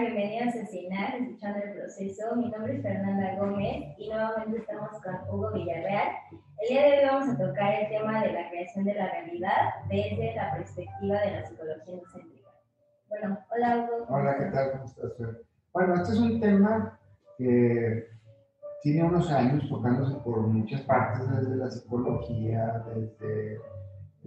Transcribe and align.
bienvenidos 0.00 0.54
a 0.54 0.66
Cenar, 0.66 1.14
escuchando 1.14 1.58
el 1.64 1.72
proceso. 1.72 2.36
Mi 2.36 2.50
nombre 2.50 2.76
es 2.76 2.82
Fernanda 2.82 3.36
Gómez 3.36 3.94
y 3.96 4.08
nuevamente 4.10 4.58
estamos 4.58 4.90
con 5.02 5.14
Hugo 5.30 5.52
Villarreal. 5.52 6.08
El 6.58 6.68
día 6.68 6.82
de 6.82 6.98
hoy 6.98 7.04
vamos 7.06 7.28
a 7.34 7.38
tocar 7.38 7.74
el 7.74 7.88
tema 7.88 8.22
de 8.22 8.32
la 8.32 8.50
creación 8.50 8.84
de 8.84 8.94
la 8.94 9.10
realidad 9.10 9.74
desde 9.88 10.34
la 10.34 10.52
perspectiva 10.52 11.20
de 11.20 11.30
la 11.30 11.46
psicología 11.46 11.94
egocéntrica. 11.94 12.50
Bueno, 13.08 13.38
hola 13.50 13.76
Hugo. 13.78 14.06
Hola, 14.10 14.36
¿qué 14.36 14.44
tal? 14.44 14.72
¿Cómo 14.72 14.84
estás? 14.84 15.49
Bueno, 15.72 15.94
este 15.94 16.12
es 16.12 16.18
un 16.18 16.40
tema 16.40 16.98
que 17.38 18.08
tiene 18.82 19.04
unos 19.04 19.30
años 19.30 19.68
tocándose 19.68 20.16
por 20.16 20.40
muchas 20.40 20.80
partes, 20.82 21.30
desde 21.30 21.56
la 21.56 21.70
psicología, 21.70 22.84
desde 22.92 23.60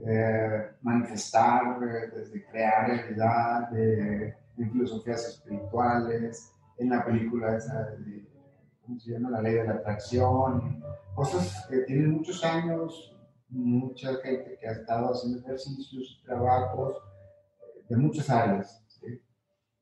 eh, 0.06 0.72
manifestar, 0.82 1.80
desde 1.80 2.46
crear 2.46 2.88
realidad, 2.88 3.70
de 3.72 4.36
en 4.58 4.72
filosofías 4.72 5.28
espirituales, 5.28 6.54
en 6.78 6.90
la 6.90 7.04
película 7.04 7.58
esa 7.58 7.90
¿cómo 8.86 9.00
se 9.00 9.12
llama? 9.12 9.32
La 9.32 9.41
ley 9.41 9.55
de 9.55 9.66
la 9.66 9.74
atracción, 9.74 10.84
cosas 11.16 11.66
que 11.70 11.80
tienen 11.80 12.12
muchos 12.12 12.44
años, 12.44 13.16
mucha 13.50 14.16
gente 14.24 14.58
que 14.60 14.68
ha 14.68 14.72
estado 14.72 15.12
haciendo 15.12 15.40
ejercicios, 15.40 16.22
trabajos 16.26 16.98
de 17.90 17.98
muchas 17.98 18.30
áreas. 18.30 18.83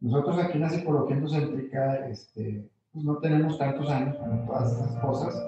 Nosotros 0.02 0.40
aquí 0.40 0.54
en 0.54 0.62
la 0.62 0.70
psicología 0.70 1.16
endocéntrica 1.16 2.08
este, 2.10 2.68
pues 2.92 3.06
no 3.06 3.18
tenemos 3.18 3.58
tantos 3.58 3.90
años 3.90 4.18
con 4.18 4.46
todas 4.46 4.72
estas 4.72 5.00
cosas, 5.00 5.46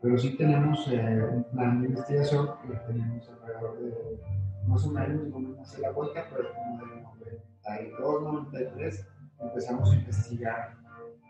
pero 0.00 0.18
sí 0.18 0.36
tenemos 0.36 0.86
eh, 0.88 1.28
un 1.32 1.44
plan 1.44 1.80
de 1.80 1.88
investigación 1.88 2.50
que 2.66 2.74
tenemos 2.86 3.28
alrededor 3.28 3.78
de 3.78 4.20
más 4.66 4.84
o 4.86 4.90
menos, 4.90 5.28
no 5.28 5.38
me 5.38 5.60
hace 5.60 5.80
la 5.80 5.90
vuelta, 5.90 6.26
pero 6.34 6.52
como 6.54 6.84
de 6.84 7.40
92, 7.64 8.22
93, 8.22 9.06
empezamos 9.40 9.90
a 9.90 9.94
investigar 9.94 10.74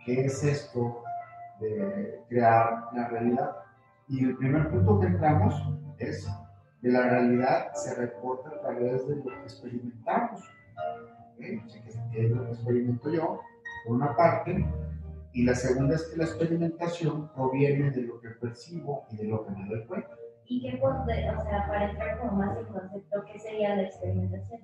qué 0.05 0.25
es 0.25 0.43
esto 0.43 1.03
de 1.61 2.23
crear 2.29 2.85
la 2.95 3.09
realidad. 3.09 3.57
Y 4.09 4.25
el 4.25 4.37
primer 4.37 4.71
punto 4.71 5.01
que 5.01 5.07
entramos 5.07 5.55
es 5.99 6.29
que 6.81 6.89
la 6.89 7.03
realidad 7.03 7.73
se 7.75 7.95
reporta 7.95 8.51
a 8.51 8.61
través 8.61 9.07
de 9.09 9.17
lo 9.17 9.25
que 9.25 9.43
experimentamos. 9.43 10.41
¿Okay? 11.43 11.63
que 12.13 12.27
es 12.27 12.31
lo 12.31 12.45
que 12.45 12.53
experimento 12.53 13.11
yo, 13.11 13.41
por 13.85 13.97
una 13.97 14.15
parte, 14.17 14.65
y 15.33 15.45
la 15.45 15.55
segunda 15.55 15.95
es 15.95 16.05
que 16.05 16.17
la 16.17 16.25
experimentación 16.25 17.33
proviene 17.35 17.91
de 17.91 18.03
lo 18.03 18.21
que 18.21 18.29
percibo 18.31 19.07
y 19.11 19.17
de 19.17 19.25
lo 19.25 19.45
que 19.45 19.53
me 19.53 19.69
doy 19.69 19.85
cuenta. 19.87 20.15
¿Y 20.47 20.61
qué, 20.61 20.81
o 20.83 21.05
sea, 21.07 21.67
para 21.69 21.91
entrar 21.91 22.19
como 22.21 22.33
más 22.33 22.59
en 22.59 22.67
concepto, 22.67 23.25
qué 23.33 23.39
sería 23.39 23.77
la 23.77 23.83
experimentación? 23.83 24.61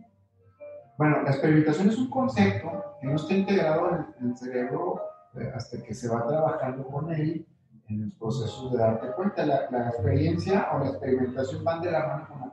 Bueno, 0.99 1.23
la 1.23 1.31
experimentación 1.31 1.89
es 1.89 1.99
un 1.99 2.11
concepto 2.11 2.97
que 3.01 3.07
no 3.07 3.17
está 3.17 3.35
integrado 3.35 4.07
en, 4.21 4.29
el 4.29 4.37
cerebro 4.37 5.01
eh, 5.35 5.51
hasta 5.55 5.83
que 5.83 5.95
se 5.95 6.09
va 6.09 6.27
trabajando 6.27 6.87
con 6.89 7.13
él 7.13 7.47
en 7.89 8.05
los 8.05 8.15
procesos 8.17 8.73
de 8.73 8.79
darte 8.79 9.13
cuenta. 9.13 9.47
La, 9.47 9.71
la 9.71 9.89
experiencia 9.89 10.69
o 10.73 10.81
la 10.81 10.91
experimentación 10.91 11.65
van 11.65 11.81
de 11.81 11.93
la 11.93 12.07
mano 12.07 12.29
con 12.29 12.41
la 12.41 12.53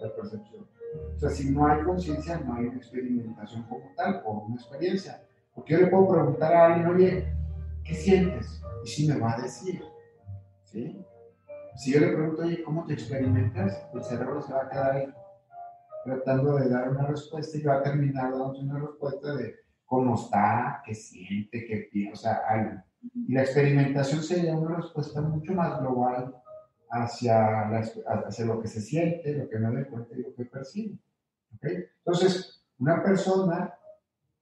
la 0.00 0.14
percepción. 0.14 0.66
O 1.16 1.18
sea, 1.18 1.30
si 1.30 1.50
no 1.50 1.66
hay 1.66 1.82
conciencia, 1.82 2.38
no 2.38 2.54
hay 2.54 2.66
una 2.66 2.76
experimentación 2.76 3.62
como 3.64 3.92
tal 3.96 4.22
o 4.24 4.46
una 4.46 4.56
experiencia. 4.56 5.22
Porque 5.54 5.74
yo 5.74 5.80
le 5.80 5.86
puedo 5.86 6.08
preguntar 6.08 6.54
a 6.54 6.66
alguien, 6.66 6.86
oye, 6.88 7.32
¿qué 7.84 7.94
sientes? 7.94 8.62
Y 8.84 8.88
si 8.88 9.08
me 9.08 9.18
va 9.18 9.34
a 9.34 9.42
decir, 9.42 9.82
¿sí? 10.64 11.04
Si 11.76 11.92
yo 11.92 12.00
le 12.00 12.12
pregunto, 12.12 12.42
oye, 12.42 12.62
¿cómo 12.62 12.84
te 12.84 12.94
experimentas? 12.94 13.86
El 13.94 14.04
cerebro 14.04 14.42
se 14.42 14.52
va 14.52 14.62
a 14.62 14.68
quedar 14.68 14.96
ahí 14.96 15.14
tratando 16.04 16.56
de 16.56 16.68
dar 16.68 16.90
una 16.90 17.06
respuesta 17.06 17.56
y 17.56 17.62
va 17.62 17.76
a 17.76 17.82
terminar 17.82 18.32
dando 18.32 18.58
una 18.58 18.78
respuesta 18.80 19.34
de 19.34 19.54
cómo 19.84 20.16
está, 20.16 20.82
qué 20.84 20.94
siente, 20.94 21.64
qué 21.64 21.88
piensa, 21.90 22.42
algo. 22.48 22.82
Y 23.14 23.32
la 23.32 23.42
experimentación 23.42 24.22
sería 24.22 24.56
una 24.56 24.76
respuesta 24.76 25.20
mucho 25.20 25.52
más 25.54 25.80
global 25.80 26.34
hacia, 26.92 27.68
hacia 27.68 28.44
lo 28.44 28.60
que 28.60 28.68
se 28.68 28.80
siente, 28.80 29.34
lo 29.34 29.48
que 29.48 29.58
me 29.58 29.70
doy 29.70 29.84
cuenta 29.86 30.14
y 30.14 30.22
lo 30.22 30.34
que 30.34 30.44
percibe. 30.44 30.98
¿okay? 31.56 31.86
Entonces, 32.04 32.62
una 32.78 33.02
persona 33.02 33.74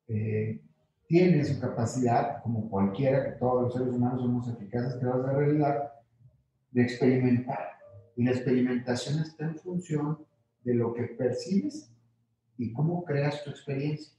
eh, 0.08 0.60
tiene 1.06 1.44
su 1.44 1.60
capacidad, 1.60 2.42
como 2.42 2.68
cualquiera, 2.68 3.24
que 3.24 3.38
todos 3.38 3.62
los 3.62 3.72
seres 3.72 3.94
humanos 3.94 4.20
somos 4.20 4.48
eficaces 4.48 4.96
creadores 4.96 5.26
de 5.26 5.32
realidad, 5.32 5.92
de 6.72 6.82
experimentar. 6.82 7.78
Y 8.16 8.24
la 8.24 8.32
experimentación 8.32 9.20
está 9.20 9.44
en 9.44 9.56
función 9.56 10.18
de 10.64 10.74
lo 10.74 10.92
que 10.92 11.04
percibes 11.04 11.92
y 12.58 12.72
cómo 12.72 13.04
creas 13.04 13.44
tu 13.44 13.50
experiencia. 13.50 14.12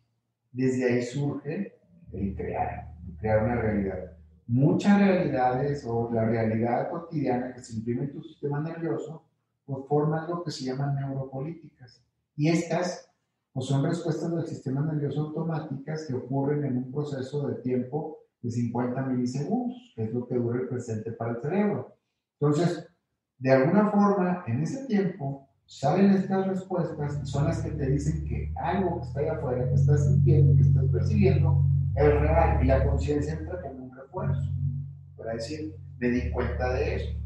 Desde 0.53 0.86
ahí 0.86 1.02
surge 1.02 1.78
el 2.13 2.36
crear, 2.36 2.94
crear 3.19 3.44
una 3.44 3.56
realidad. 3.56 4.18
Muchas 4.51 5.00
realidades 5.00 5.85
o 5.88 6.12
la 6.12 6.25
realidad 6.25 6.89
cotidiana 6.89 7.53
que 7.53 7.62
se 7.62 7.78
imprime 7.78 8.03
en 8.03 8.12
tu 8.12 8.22
sistema 8.22 8.59
nervioso, 8.59 9.23
pues 9.66 9.85
forman 9.88 10.29
lo 10.29 10.44
que 10.44 10.51
se 10.51 10.66
llaman 10.66 10.94
neuropolíticas. 10.94 12.03
Y 12.35 12.50
estas 12.50 13.09
pues 13.53 13.66
son 13.67 13.85
respuestas 13.85 14.29
del 14.29 14.45
sistema 14.45 14.81
nervioso 14.81 15.22
automáticas 15.22 16.06
que 16.06 16.16
ocurren 16.16 16.66
en 16.66 16.78
un 16.79 16.91
proceso 16.91 17.47
de 17.47 17.62
tiempo 17.62 18.17
de 18.41 18.51
50 18.51 19.01
milisegundos, 19.03 19.94
que 19.95 20.03
es 20.03 20.13
lo 20.13 20.28
que 20.28 20.35
dura 20.35 20.59
el 20.59 20.68
presente 20.68 21.13
para 21.13 21.31
el 21.31 21.41
cerebro. 21.41 21.95
Entonces, 22.38 22.89
de 23.39 23.51
alguna 23.53 23.89
forma, 23.89 24.44
en 24.47 24.63
ese 24.63 24.85
tiempo, 24.85 25.47
salen 25.66 26.12
estas 26.12 26.47
respuestas 26.47 27.22
y 27.23 27.25
son 27.25 27.45
las 27.45 27.62
que 27.62 27.72
te 27.72 27.89
dicen 27.89 28.25
que 28.25 28.51
algo 28.57 29.00
que 29.00 29.07
está 29.07 29.22
ahí 29.22 29.28
afuera, 29.28 29.69
que 29.69 29.75
estás 29.75 30.06
sintiendo, 30.07 30.56
que 30.57 30.68
estás 30.68 30.83
percibiendo, 30.91 31.63
es 31.95 32.19
real 32.19 32.62
y 32.62 32.68
la 32.68 32.85
conciencia 32.85 33.35
entra 33.35 33.62
como 33.62 33.81
un 34.12 34.28
refuerzo 34.28 34.52
para 35.18 35.34
decir, 35.34 35.76
me 36.00 36.10
di 36.10 36.32
cuenta 36.32 36.74
de 36.74 36.96
eso. 36.96 37.20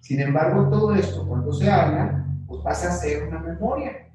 Sin 0.00 0.20
embargo, 0.20 0.68
todo 0.68 0.94
esto, 0.94 1.26
cuando 1.26 1.52
se 1.52 1.70
habla, 1.70 2.26
pues 2.46 2.62
pasa 2.62 2.88
a 2.88 2.92
ser 2.92 3.28
una 3.28 3.38
memoria. 3.38 4.08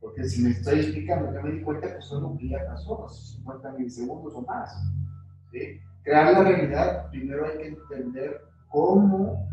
Porque 0.00 0.24
si 0.24 0.42
me 0.42 0.50
estoy 0.50 0.80
explicando 0.80 1.32
que 1.32 1.42
me 1.42 1.52
di 1.56 1.62
cuenta, 1.62 1.88
pues 1.92 2.04
solo 2.04 2.36
que 2.38 2.48
ya 2.48 2.64
pasó, 2.66 3.08
50 3.08 3.72
milisegundos 3.72 4.34
o 4.34 4.42
más. 4.42 4.70
Crear 6.02 6.32
la 6.32 6.42
realidad, 6.42 7.10
primero 7.10 7.46
hay 7.46 7.58
que 7.58 7.68
entender 7.68 8.42
cómo 8.68 9.48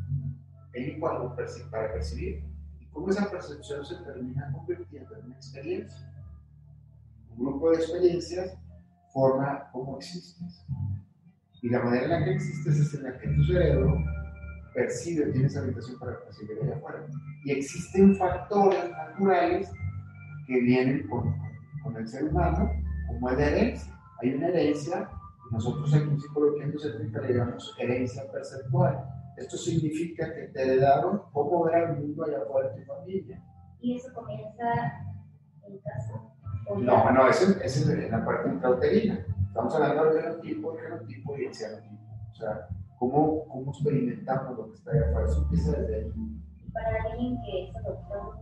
y 0.73 0.99
cuando 0.99 1.35
para 1.69 1.93
percibir 1.93 2.43
cómo 2.91 3.09
esa 3.09 3.29
percepción 3.29 3.85
se 3.85 3.95
termina 3.97 4.51
convirtiendo 4.51 5.15
en 5.15 5.25
una 5.25 5.35
experiencia. 5.35 6.11
Un 7.29 7.45
grupo 7.45 7.71
de 7.71 7.77
experiencias 7.77 8.57
forma 9.13 9.69
cómo 9.71 9.97
existes. 9.97 10.65
Y 11.61 11.69
la 11.69 11.83
manera 11.83 12.03
en 12.05 12.09
la 12.11 12.23
que 12.23 12.31
existes 12.31 12.79
es 12.79 12.93
en 12.95 13.03
la 13.03 13.17
que 13.17 13.27
tu 13.29 13.43
cerebro 13.43 13.97
percibe, 14.73 15.31
tiene 15.31 15.47
esa 15.47 15.61
habitación 15.61 15.99
para 15.99 16.19
percibir 16.23 16.57
allá 16.63 16.75
afuera. 16.75 17.05
Y 17.45 17.51
existen 17.51 18.15
factores 18.15 18.89
naturales 18.89 19.71
que 20.47 20.59
vienen 20.61 21.07
con, 21.07 21.35
con 21.83 21.97
el 21.97 22.07
ser 22.07 22.25
humano, 22.25 22.71
como 23.07 23.29
es 23.29 23.37
de 23.37 23.45
herencia. 23.45 23.99
Hay 24.21 24.33
una 24.33 24.47
herencia, 24.47 25.09
nosotros 25.51 25.93
aquí 25.93 26.03
en 26.03 26.19
psicología 26.19 26.65
le 26.67 27.33
llamamos 27.33 27.75
herencia 27.79 28.23
perceptual 28.31 29.03
esto 29.37 29.57
significa 29.57 30.33
que 30.33 30.47
te 30.47 30.61
heredaron 30.61 31.21
cómo 31.31 31.63
ver 31.63 31.75
al 31.75 31.97
mundo 31.97 32.23
allá 32.23 32.43
afuera 32.43 32.69
de 32.69 32.81
tu 32.81 32.85
familia. 32.85 33.43
¿Y 33.79 33.95
eso 33.95 34.13
comienza 34.13 34.63
en 35.67 35.79
casa? 35.79 36.21
No, 36.77 37.11
no, 37.11 37.27
eso, 37.27 37.59
es 37.61 38.11
la 38.11 38.23
parte 38.23 38.49
intrauterina. 38.49 39.25
Estamos 39.51 39.75
hablando 39.75 40.05
del 40.05 40.23
genotipo, 40.23 40.71
el 40.71 40.79
genotipo 40.79 41.37
y 41.37 41.43
el 41.43 41.53
cianotipo. 41.53 41.97
O 42.31 42.35
sea, 42.35 42.69
cómo, 42.97 43.45
cómo 43.49 43.71
experimentamos 43.71 44.57
lo 44.57 44.69
que 44.69 44.75
está 44.75 44.91
allá 44.91 45.09
afuera. 45.09 45.27
Eso 45.27 45.41
empieza 45.41 45.71
desde 45.73 45.95
ahí. 45.95 46.13
¿Y 46.65 46.71
para 46.71 47.03
alguien 47.03 47.37
que 47.43 47.67
es 47.67 47.75
adoptado? 47.75 48.33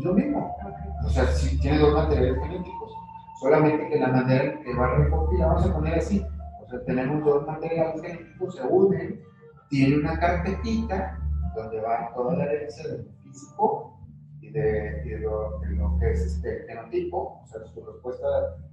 Lo 0.00 0.14
mismo. 0.14 0.56
O 1.04 1.08
sea, 1.10 1.26
si 1.26 1.60
tiene 1.60 1.80
dos 1.80 1.92
materiales 1.92 2.42
genéticos, 2.42 2.94
solamente 3.42 3.90
que 3.90 4.00
la 4.00 4.08
manera 4.08 4.58
que 4.62 4.74
va 4.74 4.86
a 4.86 4.94
recopilar, 4.96 5.48
vamos 5.48 5.66
a 5.66 5.74
poner 5.74 5.98
así. 5.98 6.26
O 6.62 6.66
sea, 6.66 6.82
tenemos 6.86 7.22
dos 7.26 7.46
materiales 7.46 8.00
genéticos, 8.00 8.54
se 8.56 8.62
unen 8.62 9.20
tiene 9.68 9.98
una 9.98 10.18
carpetita 10.18 11.20
donde 11.54 11.78
va 11.82 12.10
toda 12.14 12.36
la 12.36 12.44
herencia 12.44 12.88
de 12.88 13.02
lo 13.02 13.10
físico 13.22 14.00
y 14.40 14.48
de, 14.48 15.18
lo, 15.20 15.60
que 16.00 16.10
es 16.10 16.22
este 16.22 16.64
genotipo, 16.66 17.42
o 17.42 17.46
sea, 17.46 17.66
su 17.66 17.84
respuesta 17.84 18.26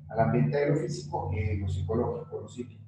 al 0.10 0.20
ambiente 0.20 0.58
de 0.58 0.70
lo 0.70 0.76
físico 0.76 1.32
y 1.34 1.58
lo 1.58 1.68
psicológico, 1.68 2.42
lo 2.42 2.48
psíquico. 2.48 2.84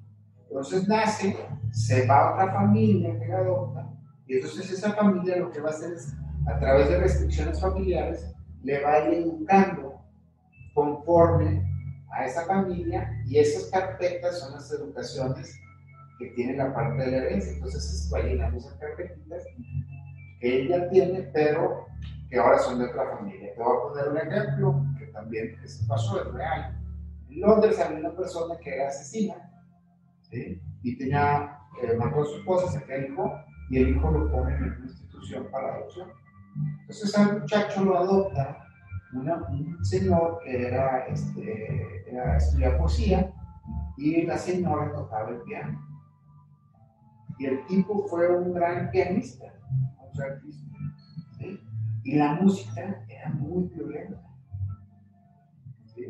Entonces 0.50 0.88
nace, 0.88 1.36
se 1.72 2.08
va 2.08 2.30
a 2.30 2.34
otra 2.34 2.54
familia 2.54 3.19
que 3.19 3.28
la 3.28 3.40
adopta, 3.40 3.88
y 4.28 4.36
entonces 4.36 4.72
esa 4.72 4.92
familia 4.94 5.38
lo 5.38 5.52
que 5.52 5.62
va 5.62 5.69
a 5.69 5.72
hacer 5.72 5.94
es, 5.94 6.14
a 6.48 6.60
través 6.60 6.90
de 6.90 7.00
restricciones 7.00 7.60
familiares, 7.62 8.34
le 8.64 8.81
va 8.81 8.94
a 8.94 9.08
ir 9.08 9.14
educando 9.19 10.02
conforme 10.74 11.66
a 12.12 12.25
esa 12.25 12.46
familia 12.46 13.10
y 13.25 13.38
esas 13.38 13.69
carpetas 13.72 14.40
son 14.40 14.54
las 14.54 14.72
educaciones 14.72 15.58
que 16.19 16.28
tiene 16.31 16.58
la 16.58 16.74
parte 16.74 17.04
de 17.04 17.12
la 17.12 17.18
herencia. 17.18 17.54
Entonces 17.54 18.12
va 18.14 18.19
llenando 18.19 18.58
esas 18.58 18.74
carpetitas 18.75 19.44
que 20.40 20.62
ella 20.62 20.90
tiene, 20.90 21.22
pero 21.34 21.86
que 22.30 22.38
ahora 22.38 22.60
son 22.60 22.80
de 22.80 22.86
otra 22.86 23.18
familia. 23.18 23.54
Te 23.54 23.62
voy 23.62 23.78
a 23.78 23.81
poner 23.81 24.10
un 24.10 24.18
ejemplo 24.18 24.86
que 25.00 25.06
también 25.08 25.56
pasó, 25.88 26.22
es 26.22 26.34
real. 26.34 26.78
En 27.29 27.41
Londres 27.41 27.79
había 27.79 28.00
una 28.00 28.15
persona 28.15 28.57
que 28.57 28.75
era 28.75 28.88
asesina 28.88 29.35
y 30.83 30.97
tenía, 30.97 31.59
eh, 31.81 31.95
mató 31.97 32.21
a 32.21 32.25
su 32.25 32.38
esposa, 32.38 32.79
se 32.79 32.95
el 32.95 33.12
hijo 33.12 33.31
y 33.69 33.77
el 33.77 33.89
hijo 33.89 34.12
lo 34.12 34.31
pone 34.31 34.56
en 34.56 34.63
una 34.63 34.85
institución 34.85 35.47
para 35.51 35.75
adopción. 35.75 36.09
Entonces 36.81 37.18
al 37.18 37.39
muchacho 37.41 37.83
lo 37.83 37.97
adopta 37.97 38.63
un 39.13 39.85
señor 39.85 40.39
que 40.44 40.68
era, 40.68 41.06
este, 41.07 42.09
era 42.09 42.38
estudiar 42.38 42.77
poesía 42.77 43.33
y 43.97 44.23
la 44.23 44.38
señora 44.38 44.91
tocaba 44.94 45.30
el 45.30 45.41
piano. 45.41 45.81
Y 47.39 47.45
el 47.45 47.65
tipo 47.68 48.07
fue 48.07 48.35
un 48.35 48.53
gran 48.53 48.89
pianista, 48.91 49.45
un 50.13 50.21
artista. 50.21 50.68
Y 52.03 52.15
la 52.15 52.35
música 52.35 53.06
era 53.07 53.30
muy 53.30 53.65
violenta. 53.68 54.26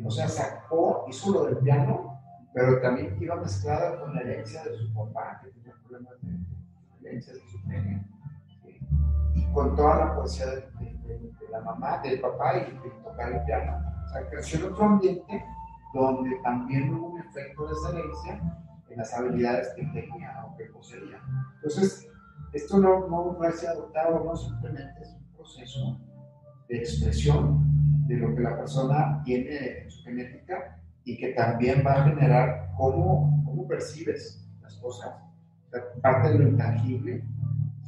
O 0.04 0.10
sea, 0.10 0.28
sacó, 0.28 1.04
hizo 1.08 1.32
lo 1.32 1.44
del 1.44 1.58
piano, 1.58 2.20
pero 2.52 2.80
también 2.80 3.16
iba 3.20 3.36
mezclada 3.36 4.00
con 4.00 4.14
la 4.14 4.20
herencia 4.20 4.62
de 4.64 4.76
su 4.76 4.92
papá, 4.94 5.40
que 5.42 5.50
tenía 5.50 5.74
problemas 5.82 6.14
de, 6.22 7.08
herencia 7.08 7.32
de 7.34 7.40
su 7.40 7.60
genio. 7.68 8.04
Y 9.34 9.44
con 9.52 9.74
toda 9.76 9.96
la 9.96 10.14
poesía 10.14 10.46
de, 10.46 10.60
de, 10.80 11.32
la 11.50 11.60
mamá, 11.60 11.98
del 11.98 12.20
papá 12.20 12.56
y 12.56 12.72
de 12.72 12.90
tocar 13.02 13.32
el 13.32 13.44
piano. 13.44 13.78
O 14.04 14.08
sea, 14.08 14.28
creció 14.28 14.58
en 14.58 14.72
otro 14.72 14.84
ambiente 14.84 15.44
donde 15.94 16.36
también 16.42 16.92
hubo 16.94 17.08
un 17.08 17.20
efecto 17.20 17.66
de 17.66 17.72
esa 17.72 17.90
herencia 17.90 18.40
en 18.88 18.96
las 18.96 19.14
habilidades 19.14 19.68
que 19.74 19.82
tenía 19.86 20.44
o 20.46 20.56
que 20.56 20.64
poseía. 20.66 21.20
Entonces, 21.56 22.06
esto 22.52 22.78
no, 22.78 23.06
no, 23.08 23.36
no 23.38 23.44
es 23.44 23.66
adoptado, 23.66 24.24
no 24.24 24.36
simplemente 24.36 25.02
es 25.02 25.14
un 25.14 25.36
proceso 25.36 26.00
de 26.68 26.78
expresión 26.78 27.77
de 28.08 28.16
lo 28.16 28.34
que 28.34 28.40
la 28.40 28.56
persona 28.56 29.22
tiene 29.22 29.82
en 29.82 29.90
su 29.90 30.02
genética 30.02 30.80
y 31.04 31.18
que 31.18 31.28
también 31.34 31.84
va 31.86 31.92
a 31.92 32.04
generar 32.04 32.70
cómo, 32.76 33.42
cómo 33.44 33.68
percibes 33.68 34.42
las 34.62 34.74
cosas, 34.76 35.14
parte 36.00 36.30
de 36.30 36.38
lo 36.38 36.48
intangible, 36.48 37.22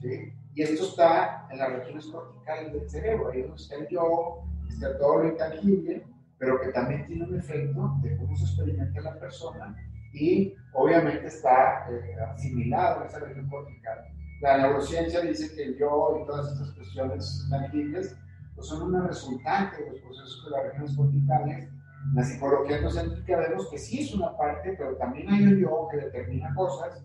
¿sí? 0.00 0.32
Y 0.54 0.62
esto 0.62 0.84
está 0.84 1.46
en 1.50 1.58
las 1.58 1.72
regiones 1.72 2.06
corticales 2.06 2.72
del 2.72 2.90
cerebro, 2.90 3.30
ahí 3.30 3.42
donde 3.42 3.56
está 3.56 3.76
el 3.76 3.88
yo, 3.88 4.44
está 4.68 4.98
todo 4.98 5.22
lo 5.22 5.28
intangible, 5.30 6.04
pero 6.38 6.60
que 6.60 6.68
también 6.68 7.06
tiene 7.06 7.24
un 7.24 7.38
efecto 7.38 7.94
de 8.02 8.16
cómo 8.18 8.36
se 8.36 8.44
experimenta 8.44 9.00
la 9.00 9.18
persona 9.18 9.74
y 10.12 10.54
obviamente 10.74 11.28
está 11.28 11.86
eh, 11.90 12.16
asimilado 12.34 13.00
en 13.00 13.06
esa 13.06 13.20
región 13.20 13.48
cortical. 13.48 14.04
La 14.42 14.58
neurociencia 14.58 15.20
dice 15.20 15.54
que 15.54 15.62
el 15.62 15.78
yo 15.78 16.20
y 16.22 16.26
todas 16.26 16.52
estas 16.52 16.72
cuestiones 16.72 17.46
tangibles 17.50 18.16
pues 18.60 18.68
son 18.68 18.94
una 18.94 19.06
resultante 19.06 19.82
de 19.82 19.90
los 19.90 20.00
procesos 20.00 20.52
regiones 20.62 20.94
corticales. 20.94 21.70
La 22.12 22.22
psicología 22.22 22.76
endocéntrica 22.76 23.38
vemos 23.38 23.70
que 23.70 23.78
sí 23.78 24.02
es 24.02 24.14
una 24.14 24.36
parte, 24.36 24.74
pero 24.76 24.96
también 24.96 25.30
hay 25.30 25.46
un 25.46 25.58
yo 25.58 25.88
que 25.90 25.96
determina 25.96 26.54
cosas, 26.54 27.02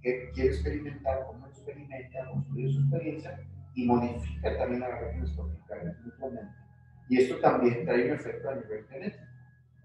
que 0.00 0.30
quiere 0.32 0.54
experimentar, 0.54 1.26
cómo 1.26 1.46
experimenta, 1.48 2.30
construye 2.30 2.72
su 2.72 2.80
experiencia 2.80 3.38
y 3.74 3.86
modifica 3.86 4.56
también 4.56 4.80
las 4.80 4.98
regiones 4.98 5.32
corticales 5.32 5.96
mutuamente. 6.02 6.54
Y 7.10 7.18
esto 7.18 7.36
también 7.40 7.84
trae 7.84 8.06
un 8.06 8.12
efecto 8.12 8.48
a 8.48 8.54
nivel 8.54 8.86
genético, 8.86 9.24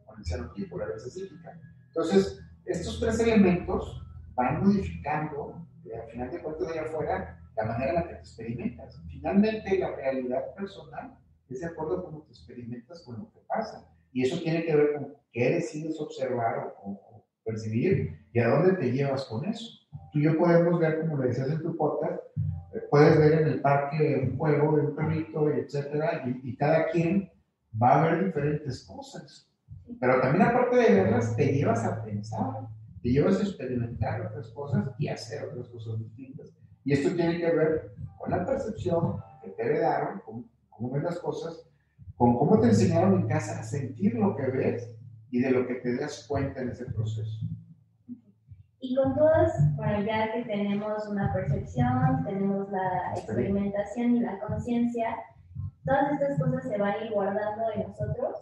con 0.05 0.17
el 0.17 0.25
xenotipo, 0.25 0.77
la 0.77 0.97
psíquica. 0.97 1.59
Entonces, 1.87 2.41
estos 2.65 3.01
tres 3.01 3.19
elementos 3.19 4.01
van 4.35 4.63
modificando, 4.63 5.67
eh, 5.83 5.91
al 5.93 6.09
final 6.09 6.31
de 6.31 6.41
cuentas, 6.41 6.67
de 6.67 6.79
allá 6.79 6.87
afuera, 6.87 7.40
la 7.61 7.73
manera 7.73 7.89
en 7.89 7.95
la 7.95 8.07
que 8.07 8.13
te 8.15 8.19
experimentas. 8.19 9.01
Finalmente, 9.09 9.77
la 9.77 9.95
realidad 9.95 10.53
personal 10.55 11.17
es 11.49 11.59
de 11.59 11.67
acuerdo 11.67 12.03
con 12.03 12.13
lo 12.13 12.25
que 12.25 12.31
experimentas 12.31 13.01
con 13.03 13.19
lo 13.19 13.31
que 13.31 13.39
pasa. 13.47 13.87
Y 14.13 14.23
eso 14.23 14.41
tiene 14.41 14.63
que 14.65 14.75
ver 14.75 14.93
con 14.93 15.13
qué 15.31 15.51
decides 15.51 15.99
observar 15.99 16.75
o, 16.83 17.23
percibir 17.43 18.19
y 18.33 18.39
a 18.39 18.49
dónde 18.49 18.73
te 18.73 18.91
llevas 18.91 19.25
con 19.25 19.43
eso. 19.45 19.79
Tú 20.13 20.19
y 20.19 20.23
yo 20.23 20.37
podemos 20.37 20.79
ver, 20.79 21.01
como 21.01 21.17
le 21.17 21.29
decías 21.29 21.49
en 21.49 21.61
tu 21.61 21.75
podcast, 21.75 22.21
eh, 22.73 22.81
puedes 22.89 23.17
ver 23.17 23.41
en 23.41 23.47
el 23.47 23.61
parque 23.61 24.29
un 24.29 24.37
juego 24.37 24.77
de 24.77 24.85
un 24.85 24.95
perrito, 24.95 25.49
etcétera, 25.49 26.23
y, 26.27 26.49
y 26.49 26.55
cada 26.55 26.89
quien 26.89 27.31
va 27.81 27.99
a 27.99 28.11
ver 28.11 28.25
diferentes 28.25 28.83
cosas. 28.83 29.49
Pero 29.99 30.21
también 30.21 30.43
aparte 30.43 30.75
de 30.75 30.93
verlas, 30.93 31.35
te 31.35 31.51
llevas 31.51 31.83
a 31.83 32.03
pensar, 32.03 32.67
te 33.01 33.09
llevas 33.09 33.39
a 33.39 33.43
experimentar 33.43 34.21
otras 34.27 34.49
cosas 34.49 34.91
y 34.99 35.07
hacer 35.07 35.45
otras 35.45 35.67
cosas 35.69 35.99
distintas. 35.99 36.53
Y 36.83 36.93
esto 36.93 37.13
tiene 37.15 37.37
que 37.37 37.51
ver 37.51 37.93
con 38.17 38.31
la 38.31 38.45
percepción 38.45 39.17
que 39.41 39.49
te 39.51 39.63
heredaron, 39.63 40.19
con 40.25 40.49
cómo 40.69 40.91
ves 40.91 41.03
las 41.03 41.19
cosas, 41.19 41.67
con 42.17 42.37
cómo 42.37 42.59
te 42.59 42.67
enseñaron 42.67 43.21
en 43.21 43.27
casa 43.27 43.59
a 43.59 43.63
sentir 43.63 44.15
lo 44.15 44.35
que 44.35 44.47
ves 44.47 44.95
y 45.29 45.39
de 45.41 45.51
lo 45.51 45.67
que 45.67 45.75
te 45.75 45.95
das 45.97 46.25
cuenta 46.27 46.61
en 46.61 46.69
ese 46.69 46.85
proceso. 46.85 47.45
Y 48.79 48.95
con 48.95 49.15
todas, 49.15 49.53
bueno, 49.75 50.03
ya 50.03 50.33
que 50.33 50.43
tenemos 50.43 51.07
una 51.07 51.31
percepción, 51.33 52.23
tenemos 52.25 52.69
la 52.71 53.13
experimentación 53.15 54.15
y 54.15 54.19
la 54.21 54.39
conciencia, 54.39 55.15
todas 55.85 56.13
estas 56.13 56.39
cosas 56.39 56.63
se 56.63 56.77
van 56.77 56.93
a 56.93 57.05
ir 57.05 57.11
guardando 57.11 57.63
en 57.75 57.83
nosotros 57.83 58.37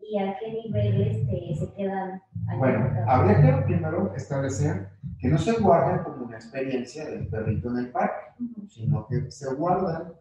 y 0.00 0.18
a 0.18 0.36
qué 0.38 0.52
nivel 0.52 1.02
este, 1.02 1.54
se 1.54 1.72
quedan. 1.74 2.20
Bueno, 2.58 2.90
habría 3.06 3.40
que 3.40 3.62
primero 3.62 4.12
establecer 4.16 4.88
que 5.20 5.28
no 5.28 5.38
se 5.38 5.52
guardan 5.60 6.02
como 6.02 6.11
una 6.32 6.38
experiencia 6.38 7.04
del 7.04 7.28
perrito 7.28 7.68
en 7.68 7.78
el 7.78 7.90
parque, 7.90 8.32
sino 8.70 9.06
que 9.06 9.30
se 9.30 9.52
guardan 9.54 10.14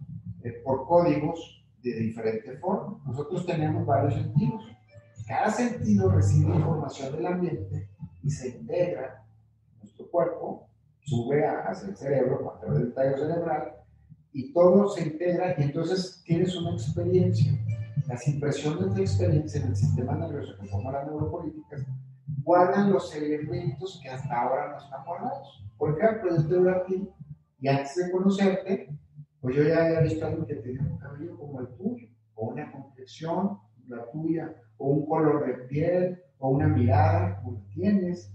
eh, 0.44 0.62
por 0.64 0.86
códigos 0.86 1.64
de 1.82 1.94
diferente 1.94 2.58
forma. 2.58 3.02
Nosotros 3.06 3.46
tenemos 3.46 3.86
varios 3.86 4.16
sentidos. 4.16 4.62
Cada 5.26 5.50
sentido 5.50 6.12
recibe 6.12 6.54
información 6.54 7.14
del 7.14 7.28
ambiente 7.28 7.88
y 8.22 8.30
se 8.30 8.50
integra 8.50 9.24
en 9.72 9.80
nuestro 9.80 10.06
cuerpo, 10.08 10.68
sube 11.00 11.48
hacia 11.48 11.88
el 11.88 11.96
cerebro 11.96 12.54
a 12.54 12.60
través 12.60 12.80
del 12.80 12.94
tallo 12.94 13.18
cerebral 13.18 13.74
y 14.34 14.52
todo 14.52 14.90
se 14.90 15.04
integra 15.04 15.56
y 15.58 15.64
entonces 15.64 16.22
tienes 16.26 16.54
una 16.58 16.72
experiencia. 16.72 17.54
Las 18.08 18.28
impresiones 18.28 18.94
de 18.96 19.02
experiencia 19.02 19.62
en 19.62 19.68
el 19.70 19.76
sistema 19.78 20.14
nervioso 20.16 20.58
que 20.60 20.68
forman 20.68 20.94
las 20.94 21.08
neuropolíticas 21.08 21.86
guardan 22.44 22.92
los 22.92 23.16
elementos 23.16 24.00
que 24.02 24.10
hasta 24.10 24.42
ahora 24.42 24.72
no 24.72 24.78
están 24.84 25.06
guardados. 25.06 25.64
Por 25.82 25.98
ejemplo, 25.98 26.30
yo 26.38 26.48
te 26.48 26.60
veo 26.60 26.76
a 26.76 26.86
ti 26.86 27.10
y 27.60 27.68
antes 27.68 27.96
de 27.96 28.12
conocerte, 28.12 28.96
pues 29.40 29.56
yo 29.56 29.64
ya 29.64 29.84
había 29.84 30.02
visto 30.02 30.24
a 30.24 30.28
alguien 30.28 30.46
que 30.46 30.54
tenía 30.58 30.82
un 30.84 31.00
cabello 31.00 31.36
como 31.36 31.60
el 31.60 31.70
tuyo, 31.70 32.08
o 32.36 32.50
una 32.50 32.72
complexión, 32.72 33.58
la 33.88 34.06
tuya, 34.12 34.56
o 34.78 34.90
un 34.90 35.08
color 35.08 35.44
de 35.48 35.54
piel, 35.66 36.22
o 36.38 36.50
una 36.50 36.68
mirada 36.68 37.42
como 37.42 37.54
la 37.54 37.74
tienes, 37.74 38.32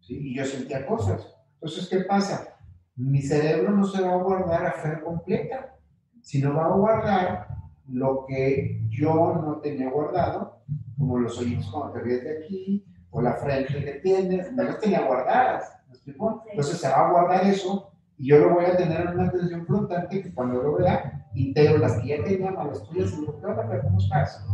¿sí? 0.00 0.18
y 0.18 0.36
yo 0.36 0.44
sentía 0.44 0.84
cosas. 0.86 1.36
Entonces, 1.54 1.88
¿qué 1.88 2.00
pasa? 2.00 2.58
Mi 2.96 3.22
cerebro 3.22 3.70
no 3.70 3.84
se 3.84 4.02
va 4.02 4.14
a 4.14 4.22
guardar 4.24 4.66
a 4.66 4.72
fe 4.72 5.00
completa, 5.00 5.76
sino 6.20 6.52
va 6.52 6.66
a 6.66 6.76
guardar 6.76 7.48
lo 7.86 8.26
que 8.26 8.82
yo 8.88 9.36
no 9.36 9.60
tenía 9.60 9.88
guardado, 9.88 10.64
como 10.98 11.20
los 11.20 11.38
oídos 11.38 11.70
cuando 11.70 11.92
te 11.92 12.00
ríes 12.00 12.24
de 12.24 12.38
aquí, 12.38 12.84
o 13.10 13.22
la 13.22 13.34
frente 13.34 13.84
que 13.84 14.00
tienes, 14.00 14.52
no 14.52 14.64
las 14.64 14.80
tenía 14.80 15.06
guardadas. 15.06 15.77
Entonces 16.12 16.80
se 16.80 16.88
va 16.88 17.08
a 17.08 17.10
guardar 17.10 17.44
eso 17.46 17.90
y 18.16 18.28
yo 18.28 18.38
lo 18.38 18.54
voy 18.54 18.64
a 18.64 18.76
tener 18.76 19.00
en 19.00 19.08
una 19.08 19.28
atención 19.28 19.66
flotante 19.66 20.22
que 20.22 20.34
cuando 20.34 20.62
lo 20.62 20.76
vea, 20.76 21.28
integro 21.34 21.78
las 21.78 22.00
que 22.00 22.08
ya 22.08 22.24
tenía 22.24 22.50
más 22.50 22.66
las 22.66 22.82
tuyas 22.84 23.12
y 23.12 23.20
digo, 23.20 23.38
¿qué 23.38 23.46
onda, 23.46 23.82
¿Cómo 23.82 23.98
estás? 23.98 24.44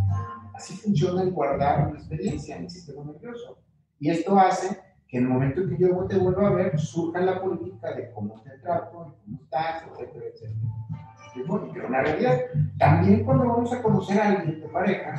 Así 0.54 0.74
funciona 0.76 1.22
el 1.22 1.32
guardar 1.32 1.88
una 1.88 1.98
experiencia 1.98 2.56
en 2.56 2.64
el 2.64 2.70
sistema 2.70 3.04
nervioso. 3.04 3.58
Y 3.98 4.10
esto 4.10 4.38
hace 4.38 4.78
que 5.08 5.18
en 5.18 5.24
el 5.24 5.30
momento 5.30 5.62
en 5.62 5.70
que 5.70 5.78
yo 5.78 6.06
te 6.06 6.18
vuelva 6.18 6.48
a 6.48 6.52
ver, 6.52 6.78
surja 6.78 7.20
la 7.20 7.40
política 7.40 7.94
de 7.94 8.12
cómo 8.12 8.40
te 8.42 8.50
trato, 8.58 9.16
cómo 9.24 9.38
estás, 9.42 9.84
etcétera, 9.90 10.26
etcétera. 10.26 11.72
pero 11.72 11.88
una 11.88 12.02
realidad. 12.02 12.40
También 12.78 13.24
cuando 13.24 13.48
vamos 13.48 13.72
a 13.72 13.82
conocer 13.82 14.20
a 14.20 14.28
alguien 14.28 14.60
de 14.60 14.68
pareja, 14.68 15.14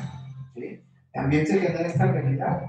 ¿sí? 0.54 0.84
también 1.12 1.46
se 1.46 1.60
genera 1.60 1.88
esta 1.88 2.12
realidad 2.12 2.62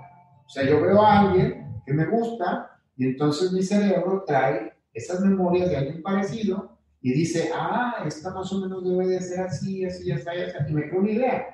o 0.47 0.49
sea, 0.49 0.65
yo 0.65 0.81
veo 0.81 1.03
a 1.03 1.21
alguien 1.21 1.83
que 1.85 1.93
me 1.93 2.07
gusta 2.07 2.66
y 2.97 3.07
entonces 3.07 3.53
mi 3.53 3.63
cerebro 3.63 4.25
trae 4.27 4.73
esas 4.93 5.21
memorias 5.21 5.69
de 5.69 5.77
alguien 5.77 6.03
parecido 6.03 6.79
y 7.01 7.13
dice, 7.13 7.51
ah, 7.55 8.03
esta 8.07 8.33
más 8.33 8.53
o 8.53 8.61
menos 8.61 8.83
debe 8.83 9.07
de 9.07 9.21
ser 9.21 9.41
así, 9.41 9.85
así, 9.85 10.11
así, 10.11 10.29
así, 10.29 10.71
y 10.71 10.73
me 10.73 10.89
crea 10.89 11.01
una 11.01 11.11
idea. 11.11 11.47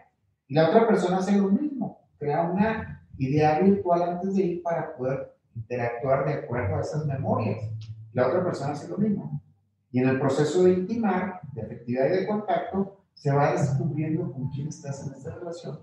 Y 0.46 0.54
la 0.54 0.68
otra 0.68 0.86
persona 0.86 1.18
hace 1.18 1.36
lo 1.36 1.48
mismo, 1.48 2.08
crea 2.18 2.42
una 2.42 3.06
idea 3.18 3.60
virtual 3.60 4.02
antes 4.02 4.34
de 4.36 4.42
ir 4.42 4.62
para 4.62 4.96
poder 4.96 5.34
interactuar 5.54 6.24
de 6.24 6.34
acuerdo 6.34 6.76
a 6.76 6.80
esas 6.80 7.04
memorias. 7.06 7.58
La 8.12 8.28
otra 8.28 8.44
persona 8.44 8.72
hace 8.72 8.88
lo 8.88 8.98
mismo. 8.98 9.42
Y 9.90 9.98
en 9.98 10.08
el 10.08 10.20
proceso 10.20 10.64
de 10.64 10.72
intimar, 10.72 11.40
de 11.52 11.62
afectividad 11.62 12.06
y 12.06 12.20
de 12.20 12.26
contacto, 12.26 13.04
se 13.14 13.30
va 13.32 13.52
descubriendo 13.52 14.32
con 14.32 14.48
quién 14.50 14.68
estás 14.68 15.06
en 15.06 15.12
esta 15.12 15.34
relación 15.34 15.78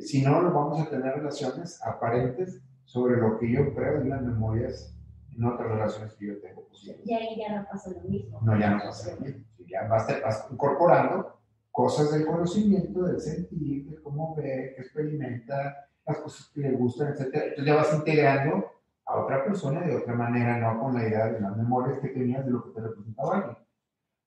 Si 0.00 0.22
no, 0.22 0.32
vamos 0.52 0.80
a 0.80 0.88
tener 0.88 1.14
relaciones 1.14 1.80
aparentes 1.82 2.62
sobre 2.86 3.16
lo 3.16 3.38
que 3.38 3.52
yo 3.52 3.74
creo 3.74 4.00
en 4.00 4.10
las 4.10 4.22
memorias 4.22 4.96
en 5.36 5.44
otras 5.44 5.68
relaciones 5.68 6.14
que 6.14 6.28
yo 6.28 6.40
tengo 6.40 6.66
Y 7.04 7.12
ahí 7.12 7.36
ya 7.38 7.60
no 7.60 7.66
pasa 7.68 7.90
lo 7.90 8.00
mismo. 8.08 8.40
No, 8.42 8.58
ya 8.58 8.70
no 8.70 8.78
pasa 8.78 9.14
lo 9.14 9.20
mismo. 9.20 9.44
Ya 9.66 9.86
vas, 9.88 10.06
vas 10.22 10.48
incorporando 10.50 11.38
cosas 11.70 12.12
del 12.12 12.24
conocimiento, 12.26 13.02
del 13.02 13.20
sentir, 13.20 13.90
de 13.90 14.02
cómo 14.02 14.34
ve, 14.34 14.72
que 14.74 14.82
experimenta, 14.82 15.90
las 16.06 16.18
cosas 16.18 16.50
que 16.54 16.60
le 16.60 16.72
gustan, 16.72 17.08
etc. 17.08 17.20
Entonces 17.34 17.66
ya 17.66 17.74
vas 17.74 17.92
integrando 17.92 18.70
a 19.04 19.20
otra 19.20 19.44
persona 19.44 19.80
de 19.80 19.96
otra 19.96 20.14
manera, 20.14 20.58
no 20.58 20.80
con 20.80 20.94
la 20.94 21.06
idea 21.06 21.26
de 21.26 21.40
las 21.40 21.56
memorias 21.56 21.98
que 21.98 22.08
tenías 22.08 22.46
de 22.46 22.52
lo 22.52 22.64
que 22.64 22.70
te 22.70 22.80
representaba 22.80 23.36
alguien. 23.36 23.56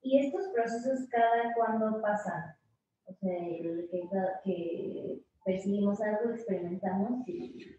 ¿Y 0.02 0.28
estos 0.28 0.50
procesos 0.54 1.08
cada 1.10 1.54
cuándo 1.56 2.02
pasan? 2.02 2.56
O 3.06 3.14
sea, 3.14 3.32
que, 3.32 3.90
que 4.44 5.24
percibimos 5.44 6.00
algo, 6.02 6.32
experimentamos 6.32 7.28
y 7.28 7.79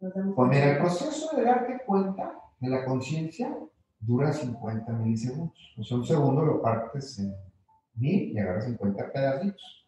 mira, 0.00 0.72
el 0.72 0.78
proceso 0.78 1.36
de 1.36 1.44
darte 1.44 1.82
cuenta 1.84 2.32
de 2.60 2.68
la 2.68 2.84
conciencia 2.84 3.56
dura 4.00 4.32
50 4.32 4.92
milisegundos. 4.92 5.74
O 5.76 5.82
sea, 5.82 5.96
un 5.96 6.06
segundo 6.06 6.44
lo 6.44 6.62
partes 6.62 7.18
en 7.18 7.34
mil 7.96 8.32
y 8.32 8.38
agarras 8.38 8.66
50 8.66 9.12
pedacitos. 9.12 9.86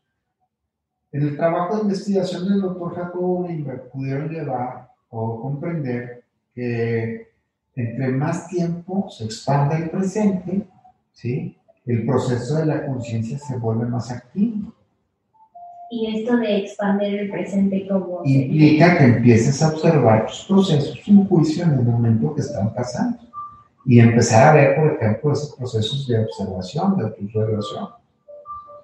En 1.12 1.22
el 1.22 1.36
trabajo 1.36 1.76
de 1.76 1.82
investigación 1.82 2.48
del 2.48 2.60
doctor 2.60 2.94
Jacobo 2.94 3.40
Wimber 3.40 3.88
pudieron 3.88 4.28
llevar 4.28 4.90
o 5.08 5.40
comprender 5.40 6.24
que 6.54 7.28
entre 7.74 8.08
más 8.08 8.48
tiempo 8.48 9.08
se 9.10 9.24
expanda 9.24 9.76
el 9.76 9.90
presente, 9.90 10.66
¿sí? 11.12 11.56
el 11.86 12.06
proceso 12.06 12.56
de 12.56 12.66
la 12.66 12.86
conciencia 12.86 13.38
se 13.38 13.56
vuelve 13.58 13.86
más 13.86 14.10
activo. 14.10 14.72
Y 15.92 16.20
esto 16.20 16.36
de 16.36 16.58
expandir 16.58 17.18
el 17.18 17.30
presente 17.30 17.88
como... 17.88 18.20
Implica 18.24 18.96
que 18.96 19.04
empieces 19.04 19.60
a 19.60 19.70
observar 19.70 20.24
tus 20.26 20.44
procesos 20.44 21.00
sin 21.04 21.26
juicio 21.26 21.64
en 21.64 21.72
el 21.72 21.82
momento 21.82 22.32
que 22.32 22.42
están 22.42 22.72
pasando. 22.72 23.18
Y 23.84 23.98
empezar 23.98 24.48
a 24.48 24.52
ver, 24.52 24.76
por 24.76 24.92
ejemplo, 24.92 25.32
esos 25.32 25.56
procesos 25.56 26.06
de 26.06 26.20
observación, 26.20 26.96
de 26.96 27.04
observación, 27.06 27.88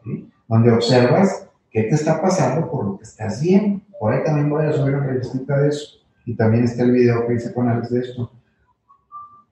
¿sí? 0.03 0.29
donde 0.49 0.73
observas 0.73 1.47
qué 1.71 1.85
te 1.85 1.95
está 1.95 2.21
pasando 2.21 2.69
por 2.69 2.85
lo 2.85 2.99
que 2.99 3.05
estás 3.05 3.41
viendo. 3.41 3.81
Por 4.01 4.13
ahí 4.13 4.25
también 4.25 4.51
voy 4.51 4.67
a 4.67 4.73
subir 4.73 4.97
una 4.97 5.07
revistita 5.07 5.59
de 5.59 5.69
eso. 5.69 5.99
Y 6.25 6.35
también 6.35 6.65
está 6.65 6.83
el 6.83 6.91
video 6.91 7.25
que 7.25 7.35
hice 7.35 7.55
con 7.55 7.69
Alex 7.69 7.91
de 7.91 8.01
esto. 8.01 8.33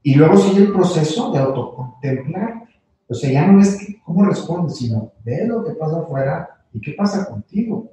Y 0.03 0.17
luego 0.17 0.37
sigue 0.39 0.65
el 0.65 0.73
proceso 0.73 1.31
de 1.31 1.39
autocontemplar. 1.39 2.65
O 3.07 3.15
sea, 3.15 3.31
ya 3.31 3.47
no 3.47 3.61
es 3.61 3.79
cómo 4.05 4.25
respondes, 4.25 4.77
sino 4.79 5.13
ve 5.23 5.47
lo 5.47 5.65
que 5.65 5.75
pasa 5.75 6.01
afuera 6.01 6.54
¿Y 6.75 6.81
qué 6.81 6.93
pasa 6.93 7.25
contigo? 7.25 7.93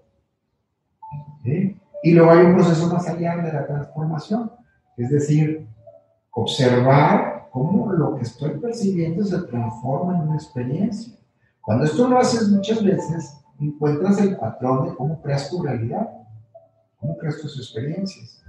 Y 2.03 2.11
luego 2.13 2.31
hay 2.31 2.45
un 2.47 2.55
proceso 2.55 2.91
más 2.91 3.07
allá 3.07 3.37
de 3.37 3.53
la 3.53 3.67
transformación, 3.67 4.51
es 4.97 5.11
decir, 5.11 5.67
observar 6.31 7.47
cómo 7.51 7.91
lo 7.93 8.15
que 8.15 8.23
estoy 8.23 8.59
percibiendo 8.59 9.23
se 9.23 9.39
transforma 9.43 10.15
en 10.15 10.29
una 10.29 10.35
experiencia. 10.35 11.13
Cuando 11.61 11.85
esto 11.85 12.07
lo 12.07 12.17
haces 12.17 12.49
muchas 12.49 12.83
veces, 12.83 13.37
encuentras 13.59 14.19
el 14.19 14.35
patrón 14.37 14.89
de 14.89 14.95
cómo 14.95 15.21
creas 15.21 15.49
tu 15.51 15.61
realidad, 15.61 16.09
cómo 16.99 17.17
creas 17.17 17.37
tus 17.39 17.57
experiencias. 17.57 18.43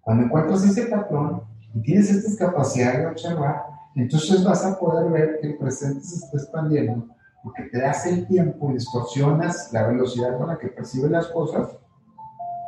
Cuando 0.00 0.24
encuentras 0.24 0.62
ese 0.64 0.86
patrón 0.86 1.42
y 1.74 1.82
tienes 1.82 2.08
estas 2.08 2.36
capacidades 2.36 3.00
de 3.00 3.06
observar, 3.06 3.64
entonces 3.96 4.44
vas 4.44 4.64
a 4.64 4.78
poder 4.78 5.10
ver 5.10 5.38
que 5.40 5.48
el 5.48 5.58
presente 5.58 6.04
se 6.04 6.24
está 6.24 6.36
expandiendo 6.38 7.08
porque 7.42 7.64
te 7.64 7.80
das 7.80 8.06
el 8.06 8.26
tiempo 8.26 8.72
distorsionas 8.72 9.70
la 9.72 9.86
velocidad 9.88 10.38
con 10.38 10.48
la 10.48 10.58
que 10.58 10.68
percibes 10.68 11.10
las 11.10 11.26
cosas 11.28 11.76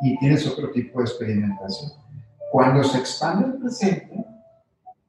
y 0.02 0.18
tienes 0.18 0.46
otro 0.46 0.70
tipo 0.70 0.98
de 0.98 1.04
experimentación. 1.04 1.92
Cuando 2.50 2.82
se 2.84 2.98
expande 2.98 3.46
el 3.46 3.54
presente, 3.54 4.24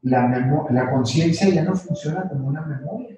la, 0.03 0.27
la 0.69 0.91
conciencia 0.91 1.49
ya 1.49 1.63
no 1.63 1.75
funciona 1.75 2.29
como 2.29 2.47
una 2.47 2.61
memoria, 2.61 3.17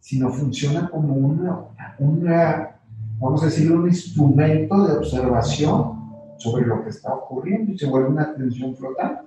sino 0.00 0.30
funciona 0.30 0.90
como 0.90 1.14
una, 1.14 1.64
una, 1.98 2.76
vamos 3.18 3.42
a 3.42 3.46
decir, 3.46 3.72
un 3.72 3.88
instrumento 3.88 4.86
de 4.86 4.98
observación 4.98 6.04
sobre 6.36 6.66
lo 6.66 6.82
que 6.82 6.90
está 6.90 7.14
ocurriendo 7.14 7.72
y 7.72 7.78
se 7.78 7.86
vuelve 7.86 8.08
una 8.08 8.22
atención 8.22 8.76
flotante. 8.76 9.22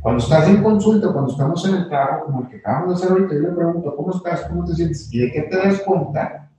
Cuando 0.00 0.22
estás 0.22 0.48
en 0.48 0.62
consulta, 0.62 1.12
cuando 1.12 1.30
estamos 1.30 1.68
en 1.68 1.74
el 1.74 1.88
trabajo, 1.88 2.26
como 2.26 2.42
el 2.42 2.48
que 2.48 2.56
acabamos 2.56 2.88
de 2.88 2.94
hacer 2.94 3.10
ahorita, 3.10 3.34
yo 3.34 3.40
le 3.40 3.56
pregunto, 3.56 3.96
¿cómo 3.96 4.14
estás? 4.14 4.42
¿Cómo 4.46 4.64
te 4.64 4.74
sientes? 4.74 5.12
Y 5.12 5.18
de 5.18 5.32
qué 5.32 5.42
te 5.42 5.56
das 5.56 5.80
cuenta, 5.80 6.50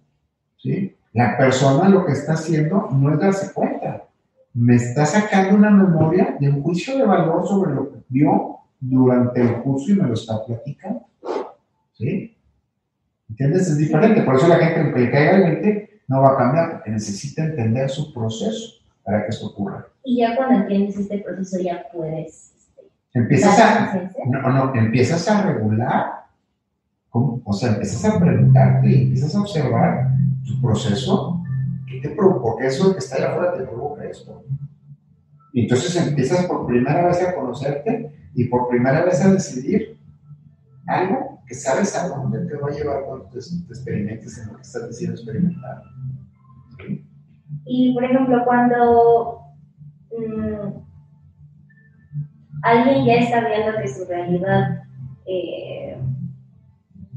¿sí? 0.57 0.95
La 1.13 1.37
persona 1.37 1.89
lo 1.89 2.05
que 2.05 2.11
está 2.11 2.33
haciendo 2.33 2.87
no 2.91 3.13
es 3.13 3.19
darse 3.19 3.51
cuenta. 3.51 4.03
Me 4.53 4.75
está 4.75 5.05
sacando 5.05 5.55
una 5.55 5.71
memoria 5.71 6.37
de 6.39 6.49
un 6.49 6.61
juicio 6.61 6.97
de 6.97 7.05
valor 7.05 7.47
sobre 7.47 7.73
lo 7.73 7.91
que 7.91 7.99
vio 8.09 8.57
durante 8.79 9.41
el 9.41 9.61
curso 9.63 9.91
y 9.91 9.95
me 9.95 10.07
lo 10.07 10.13
está 10.13 10.45
platicando. 10.45 11.05
¿Sí? 11.93 12.37
¿Entiendes? 13.27 13.69
Es 13.69 13.77
diferente. 13.77 14.21
Por 14.21 14.35
eso 14.35 14.47
la 14.47 14.57
gente 14.57 14.93
que 14.93 14.99
le 14.99 15.11
caiga 15.11 15.37
el 15.37 15.43
20 15.61 16.01
no 16.07 16.21
va 16.21 16.33
a 16.33 16.37
cambiar, 16.37 16.71
porque 16.73 16.91
necesita 16.91 17.43
entender 17.43 17.89
su 17.89 18.13
proceso 18.13 18.81
para 19.03 19.23
que 19.23 19.29
esto 19.29 19.47
ocurra. 19.47 19.87
Y 20.03 20.19
ya 20.19 20.35
cuando 20.35 20.59
entiendes 20.59 20.97
este 20.97 21.19
proceso 21.19 21.59
ya 21.59 21.85
puedes 21.91 22.51
Empiezas 23.13 23.59
a, 23.59 24.09
no, 24.25 24.49
no, 24.49 24.75
empiezas 24.75 25.27
a 25.27 25.41
regular, 25.41 26.25
¿cómo? 27.09 27.41
o 27.43 27.53
sea, 27.53 27.73
empiezas 27.73 28.05
a 28.05 28.19
preguntarte 28.19 28.89
y 28.89 29.01
empiezas 29.03 29.35
a 29.35 29.41
observar 29.41 30.11
tu 30.45 30.61
proceso, 30.61 31.43
¿qué 31.87 31.99
te 31.99 32.09
provoca? 32.15 32.61
¿Qué 32.61 32.67
eso 32.67 32.93
que 32.93 32.99
está 32.99 33.17
allá 33.17 33.31
afuera 33.31 33.53
te 33.53 33.63
provoca 33.63 34.05
esto? 34.05 34.43
Y 35.51 35.63
entonces 35.63 35.95
empiezas 36.07 36.45
por 36.45 36.65
primera 36.65 37.05
vez 37.05 37.21
a 37.21 37.35
conocerte 37.35 38.15
y 38.33 38.45
por 38.45 38.69
primera 38.69 39.03
vez 39.03 39.21
a 39.21 39.33
decidir 39.33 39.99
algo 40.87 41.41
que 41.45 41.53
sabes 41.53 41.93
a 41.97 42.07
dónde 42.07 42.45
te 42.45 42.55
va 42.55 42.69
a 42.69 42.71
llevar 42.71 43.03
cuando 43.05 43.25
te, 43.25 43.39
experimentes 43.39 44.37
en 44.37 44.47
lo 44.47 44.55
que 44.55 44.61
estás 44.61 44.87
diciendo 44.87 45.15
experimentar. 45.15 45.83
Y 47.65 47.93
por 47.93 48.05
ejemplo, 48.05 48.41
cuando 48.45 49.41
mm, 50.17 50.90
alguien 52.61 53.05
ya 53.05 53.13
está 53.15 53.47
viendo 53.47 53.77
que 53.81 53.87
su 53.87 54.05
realidad 54.05 54.83
eh, 55.25 55.99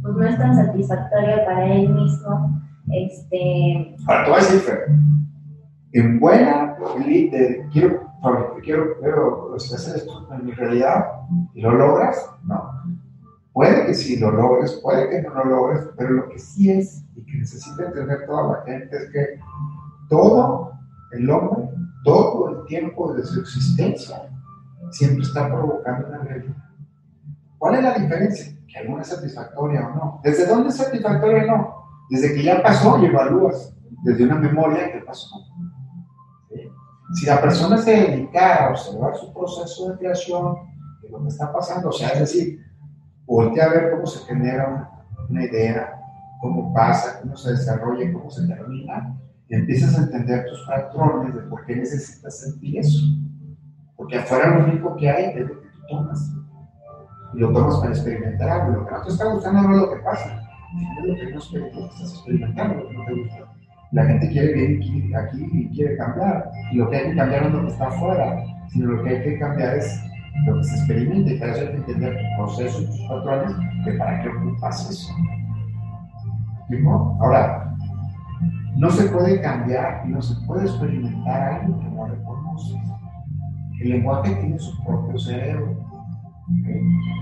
pues 0.02 0.14
no 0.14 0.26
es 0.26 0.38
tan 0.38 0.54
satisfactoria 0.54 1.44
para 1.44 1.72
él 1.72 1.88
mismo. 1.88 2.62
Este... 2.92 3.96
Ahora, 4.06 4.24
te 4.24 4.30
voy 4.30 4.40
a 4.40 4.42
decir, 4.42 4.62
en 5.92 6.20
buena, 6.20 6.76
quiero, 7.72 8.10
quiero, 8.62 8.98
quiero 9.00 9.54
hacer 9.54 9.96
esto 9.96 10.28
en 10.32 10.46
mi 10.46 10.52
realidad 10.52 11.06
y 11.54 11.62
lo 11.62 11.72
logras, 11.72 12.30
no. 12.44 12.62
Puede 13.52 13.86
que 13.86 13.94
sí 13.94 14.18
lo 14.18 14.32
logres, 14.32 14.72
puede 14.82 15.08
que 15.08 15.22
no 15.22 15.32
lo 15.34 15.44
logres, 15.44 15.88
pero 15.96 16.10
lo 16.10 16.28
que 16.28 16.38
sí 16.38 16.70
es 16.70 17.04
y 17.14 17.24
que 17.24 17.38
necesita 17.38 17.86
entender 17.86 18.26
toda 18.26 18.58
la 18.58 18.64
gente 18.64 18.96
es 18.96 19.10
que 19.10 19.40
todo 20.08 20.72
el 21.12 21.30
hombre, 21.30 21.70
todo 22.04 22.48
el 22.50 22.66
tiempo 22.66 23.14
de 23.14 23.22
su 23.22 23.40
existencia, 23.40 24.28
siempre 24.94 25.22
está 25.22 25.48
provocando 25.48 26.08
una 26.08 26.18
realidad. 26.18 26.56
¿Cuál 27.58 27.76
es 27.76 27.82
la 27.82 27.94
diferencia? 27.94 28.56
Que 28.68 28.78
alguna 28.78 29.02
es 29.02 29.08
satisfactoria 29.08 29.88
o 29.88 29.94
no. 29.94 30.20
¿Desde 30.22 30.46
dónde 30.46 30.68
es 30.68 30.76
satisfactoria 30.76 31.44
o 31.44 31.46
no? 31.46 31.74
Desde 32.10 32.34
que 32.34 32.42
ya 32.42 32.62
pasó 32.62 32.98
y 32.98 33.06
evalúas, 33.06 33.74
desde 34.04 34.24
una 34.24 34.36
memoria 34.36 34.92
que 34.92 35.00
pasó. 35.00 35.28
Si 37.14 37.26
la 37.26 37.40
persona 37.40 37.76
se 37.78 37.90
dedica 37.90 38.66
a 38.66 38.70
observar 38.70 39.16
su 39.16 39.32
proceso 39.32 39.90
de 39.90 39.98
creación, 39.98 40.56
de 41.02 41.10
lo 41.10 41.22
que 41.22 41.28
está 41.28 41.52
pasando, 41.52 41.88
o 41.88 41.92
sea, 41.92 42.08
es 42.08 42.20
decir, 42.20 42.64
voltea 43.26 43.66
a 43.66 43.68
ver 43.68 43.90
cómo 43.92 44.06
se 44.06 44.24
genera 44.26 44.90
una, 45.28 45.44
idea, 45.44 46.00
cómo 46.40 46.72
pasa, 46.72 47.20
cómo 47.20 47.36
se 47.36 47.52
desarrolla, 47.52 48.12
cómo 48.12 48.30
se 48.30 48.46
termina, 48.46 49.16
y 49.48 49.54
empiezas 49.54 49.96
a 49.96 50.02
entender 50.02 50.46
tus 50.46 50.66
patrones 50.66 51.34
de 51.34 51.42
por 51.42 51.64
qué 51.66 51.76
necesitas 51.76 52.40
sentir 52.40 52.78
eso. 52.78 52.98
Porque 54.04 54.18
afuera 54.18 54.58
lo 54.58 54.66
único 54.66 54.96
que 54.96 55.08
hay 55.08 55.25
es 55.25 55.49
lo 55.49 55.62
que 55.62 55.68
tú 55.68 55.78
tomas. 55.88 56.30
Y 57.32 57.38
lo 57.38 57.52
tomas 57.52 57.76
para 57.78 57.90
experimentar 57.90 58.50
algo. 58.50 58.80
Lo 58.80 58.87
que 58.87 58.92
no 58.92 59.02
te 59.02 59.08
está 59.08 59.25
gustando 59.32 59.62
no 59.62 59.75
es 59.75 59.80
lo 59.80 59.94
que 59.94 60.00
pasa. 60.02 60.42
Es 60.99 61.06
lo 61.06 61.14
que 61.14 61.32
no 61.32 61.38
estás 61.38 62.12
experimentando, 62.12 62.82
lo 62.82 62.88
que 62.90 62.96
no 62.99 63.04
te 63.06 63.14
gusta. 63.14 63.37
La 63.92 64.04
gente 64.04 64.28
quiere 64.28 64.52
venir 64.52 65.16
aquí 65.16 65.49
y 65.52 65.68
quiere 65.70 65.96
cambiar. 65.96 66.50
Y 66.70 66.76
lo 66.76 66.90
que 66.90 66.96
hay 66.99 67.11
que 67.11 67.16
cambiar 67.16 67.42
no 67.42 67.49
es 67.49 67.54
lo 67.54 67.61
que 67.62 67.73
está 67.73 67.87
afuera, 67.87 68.44
sino 68.68 68.92
lo 68.92 69.02
que 69.02 69.08
hay 69.08 69.23
que 69.23 69.38
cambiar 69.38 69.76
es 69.78 70.02
lo 70.44 70.56
que 70.56 70.64
se 70.64 70.76
experimenta 70.76 71.32
y 71.32 71.38
para 71.38 71.52
eso 71.52 71.61
hay 71.62 71.68
que 71.68 71.76
entender 71.76 72.18
tu 72.18 72.42
proceso 72.42 72.82
y 72.82 72.87
tus 72.87 73.00
patrones 73.08 73.56
de 73.87 73.92
para 73.94 74.23
qué 74.23 74.28
ocupas 74.28 74.90
eso. 74.90 75.14
Ahora, 77.20 77.75
no 78.76 78.90
se 78.90 79.04
puede 79.04 79.40
cambiar 79.40 80.02
y 80.06 80.11
no 80.11 80.20
se 80.20 80.34
puede 80.44 80.64
experimentar 80.64 81.61
algo 81.61 81.78
que 81.78 81.87
no 81.87 82.06
reconoces. 82.06 82.93
El 83.81 83.90
lenguaje 83.90 84.35
tiene 84.37 84.59
su 84.59 84.85
propio 84.85 85.19
cerebro. 85.19 85.76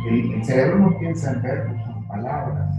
El, 0.09 0.45
cerebro 0.45 0.79
no 0.79 0.99
piensa 0.99 1.33
en 1.33 1.43
verbos, 1.43 1.77
en 1.97 2.09
palabras. 2.09 2.77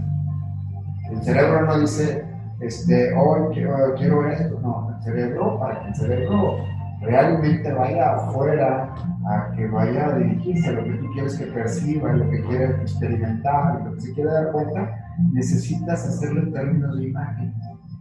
El 1.10 1.22
cerebro 1.22 1.66
no 1.66 1.80
dice, 1.80 2.24
este, 2.60 3.12
hoy 3.14 3.54
quiero, 3.54 3.94
quiero 3.96 4.30
esto. 4.30 4.60
No, 4.60 4.94
el 4.94 5.02
cerebro, 5.02 5.58
para 5.58 5.80
que 5.80 5.88
el 5.88 5.94
cerebro 5.94 6.56
realmente 7.00 7.72
vaya 7.72 8.14
afuera, 8.14 8.94
a 9.26 9.52
que 9.54 9.66
vaya 9.68 10.06
a 10.06 10.18
dirigirse 10.18 10.68
a 10.68 10.72
lo 10.72 10.84
que 10.84 10.92
tú 10.92 11.10
quieres 11.12 11.38
que 11.38 11.46
perciba, 11.46 12.12
lo 12.12 12.30
que 12.30 12.42
quiere 12.44 12.64
experimentar, 12.82 13.82
lo 13.84 13.94
que 13.94 14.00
se 14.00 14.14
quiere 14.14 14.30
dar 14.30 14.52
cuenta, 14.52 14.98
necesitas 15.32 16.06
hacerlo 16.06 16.42
en 16.42 16.52
términos 16.52 16.96
de 16.96 17.08
imágenes. 17.08 17.54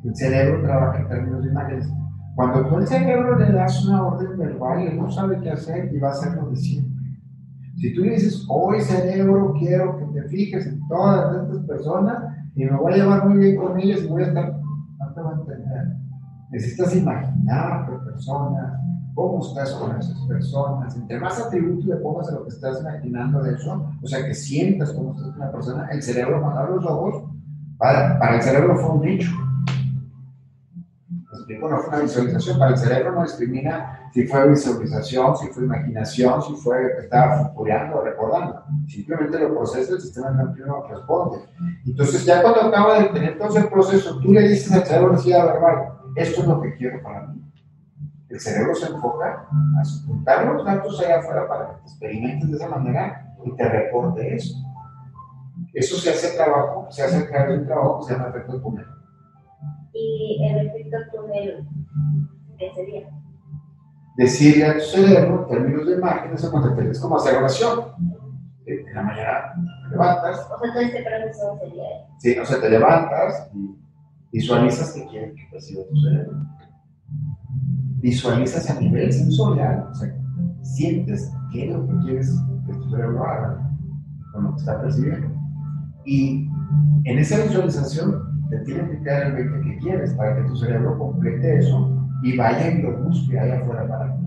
El 0.04 0.16
cerebro 0.16 0.62
trabaja 0.64 1.00
en 1.00 1.08
términos 1.08 1.44
de 1.44 1.50
imágenes. 1.50 1.90
Cuando 2.36 2.68
tú 2.68 2.78
al 2.78 2.88
cerebro 2.88 3.38
le 3.38 3.52
das 3.52 3.86
una 3.86 4.08
orden 4.08 4.38
verbal, 4.38 4.88
él 4.88 4.98
no 4.98 5.10
sabe 5.12 5.40
qué 5.42 5.52
hacer 5.52 5.94
y 5.94 6.00
va 6.00 6.10
a 6.10 6.12
hacer 6.12 6.34
lo 6.34 6.50
de 6.50 6.56
siempre. 6.56 6.94
Si 7.78 7.94
tú 7.94 8.02
dices, 8.02 8.46
hoy 8.50 8.82
cerebro, 8.82 9.54
quiero 9.60 9.98
que 9.98 10.06
te 10.20 10.28
fijes 10.30 10.66
en 10.66 10.88
todas 10.88 11.44
estas 11.44 11.66
personas 11.66 12.24
y 12.56 12.66
me 12.66 12.76
voy 12.76 12.94
a 12.94 12.98
llevar 12.98 13.28
muy 13.28 13.38
bien 13.38 13.56
con 13.58 13.80
ellas 13.80 14.02
y 14.04 14.08
voy 14.08 14.24
a 14.24 14.28
estar, 14.28 14.60
no 15.00 15.14
te 15.14 15.22
va 15.22 15.30
a 15.32 15.34
entender. 15.34 15.98
Necesitas 16.52 16.96
imaginar 16.96 17.88
qué 17.88 17.98
personas, 18.06 18.80
cómo 19.14 19.46
estás 19.46 19.74
con 19.74 19.96
esas 19.98 20.20
personas. 20.28 20.96
Entre 20.96 21.20
más 21.20 21.40
atributos 21.40 21.86
le 21.86 21.96
pongas 21.98 22.30
a 22.30 22.34
lo 22.34 22.44
que 22.44 22.50
estás 22.50 22.82
imaginando 22.82 23.44
de 23.44 23.54
eso, 23.54 23.92
o 24.02 24.08
sea, 24.08 24.26
que 24.26 24.34
sientas 24.34 24.92
cómo 24.94 25.12
estás 25.12 25.32
con 25.32 25.40
la 25.40 25.52
persona, 25.52 25.88
el 25.92 26.02
cerebro 26.02 26.42
cuando 26.42 26.60
abre 26.60 26.76
los 26.76 26.86
ojos, 26.86 27.24
para, 27.78 28.18
para 28.18 28.36
el 28.38 28.42
cerebro 28.42 28.76
fue 28.78 28.96
un 28.96 29.08
hecho. 29.08 29.32
Explico? 31.44 31.70
No 31.70 31.78
fue 31.80 31.90
una 31.90 32.00
visualización. 32.00 32.60
Para 32.60 32.72
el 32.72 32.78
cerebro 32.78 33.12
no 33.14 33.24
discrimina 33.24 34.10
si 34.14 34.28
fue 34.28 34.50
visualización, 34.50 35.38
si 35.38 35.48
fue 35.48 35.64
imaginación, 35.64 36.42
si 36.42 36.54
fue 36.56 36.78
que 36.96 37.04
estaba 37.04 37.54
o 37.56 38.02
recordando. 38.04 38.64
Simplemente 38.88 39.40
lo 39.40 39.56
procesa, 39.56 39.94
el 39.94 40.02
sistema 40.02 40.32
nervioso 40.32 40.88
responde. 40.90 41.38
Entonces, 41.86 42.26
ya 42.26 42.42
cuando 42.42 42.62
acaba 42.62 43.00
de 43.00 43.10
tener 43.10 43.38
todo 43.38 43.50
ese 43.50 43.68
proceso, 43.68 44.20
tú 44.20 44.32
le 44.32 44.48
dices 44.48 44.72
al 44.72 44.86
cerebro, 44.86 45.16
decía 45.16 45.46
verbal, 45.46 45.90
esto 46.16 46.42
es 46.42 46.48
lo 46.48 46.62
que 46.62 46.76
quiero 46.76 47.02
para 47.02 47.28
mí 47.28 47.44
el 48.34 48.40
cerebro 48.40 48.74
se 48.74 48.88
enfoca 48.88 49.46
a 49.48 50.08
juntar 50.08 50.46
los 50.48 50.66
datos 50.66 51.00
allá 51.00 51.20
afuera 51.20 51.48
para 51.48 51.68
que 51.68 51.74
te 51.76 51.82
experimentes 51.82 52.50
de 52.50 52.58
esa 52.58 52.68
manera 52.68 53.36
y 53.46 53.56
te 53.56 53.70
reporte 53.70 54.36
eso. 54.36 54.56
Eso 55.72 55.98
se 55.98 56.10
hace 56.10 56.36
trabajo, 56.36 56.88
se 56.90 57.04
hace 57.04 57.28
de 57.28 57.58
un 57.60 57.66
trabajo 57.68 58.00
que 58.00 58.06
se 58.06 58.14
llama 58.14 58.30
efecto 58.30 58.60
túnel. 58.60 58.88
¿Y 59.94 60.46
el 60.46 60.68
efecto 60.68 60.98
túnel 61.12 61.68
qué 62.58 62.72
sería? 62.76 63.10
Decirle 64.18 64.66
a 64.66 64.74
tu 64.76 64.82
cerebro, 64.82 65.44
en 65.44 65.48
términos 65.48 65.88
de 65.88 65.94
imágenes, 65.94 66.44
es 66.44 67.00
como 67.00 67.18
hacer 67.18 67.38
oración. 67.38 67.86
En 68.66 68.94
la 68.94 69.02
mañana 69.02 69.54
te 69.84 69.92
levantas. 69.92 70.40
O 70.40 70.48
sea, 70.48 70.72
todo 70.74 70.82
este 70.82 71.04
proceso 71.04 71.60
sería. 71.60 71.84
Sí, 72.20 72.38
o 72.38 72.46
sea, 72.46 72.62
te 72.62 72.70
levantas 72.70 73.50
y 73.54 73.76
visualizas 74.32 74.94
que 74.94 75.06
quieres 75.08 75.34
que 75.36 75.48
perciba 75.52 75.84
tu 75.84 75.96
cerebro 76.02 76.44
visualizas 78.04 78.70
a 78.70 78.80
nivel 78.82 79.12
sensorial, 79.12 79.88
o 79.90 79.96
sea, 79.96 80.14
sientes 80.62 81.32
qué 81.54 81.70
es 81.70 81.74
lo 81.74 81.88
que 81.88 81.98
quieres 82.04 82.38
que 82.68 82.74
tu 82.74 82.90
cerebro 82.90 83.26
haga 83.26 83.72
con 84.34 84.44
lo 84.44 84.52
que 84.52 84.60
está 84.60 84.82
percibiendo. 84.82 85.30
Y 86.06 86.50
en 87.06 87.18
esa 87.18 87.42
visualización 87.46 88.33
te 88.60 88.66
tiene 88.66 88.90
que 88.90 89.04
quedar 89.04 89.28
el 89.28 89.34
20 89.34 89.70
que 89.70 89.78
quieres 89.80 90.14
para 90.14 90.36
que 90.36 90.44
tu 90.44 90.56
cerebro 90.56 90.98
complete 90.98 91.60
eso 91.60 92.08
y 92.22 92.38
vaya 92.38 92.72
y 92.72 92.82
lo 92.82 93.04
busque 93.04 93.40
allá 93.40 93.60
afuera 93.60 93.88
para 93.88 94.16
ti. 94.16 94.24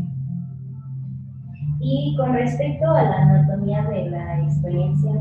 Y 1.80 2.16
con 2.16 2.33
respecto 2.33 2.90
a 2.90 3.02
la 3.02 3.23
anatomía 3.23 3.83
de 3.88 4.11
la 4.11 4.42
experiencia. 4.42 5.12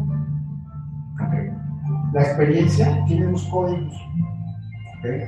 Okay. 1.28 1.52
La 2.14 2.22
experiencia 2.22 3.06
tiene 3.06 3.28
dos 3.28 3.44
códigos. 3.46 3.96
Okay. 5.00 5.24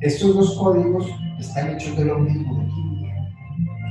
Estos 0.00 0.34
dos 0.34 0.58
códigos 0.58 1.08
están 1.38 1.70
hechos 1.70 1.96
de 1.96 2.06
lo 2.06 2.18
mismo, 2.18 2.58
de 2.58 2.66
química. 2.66 3.14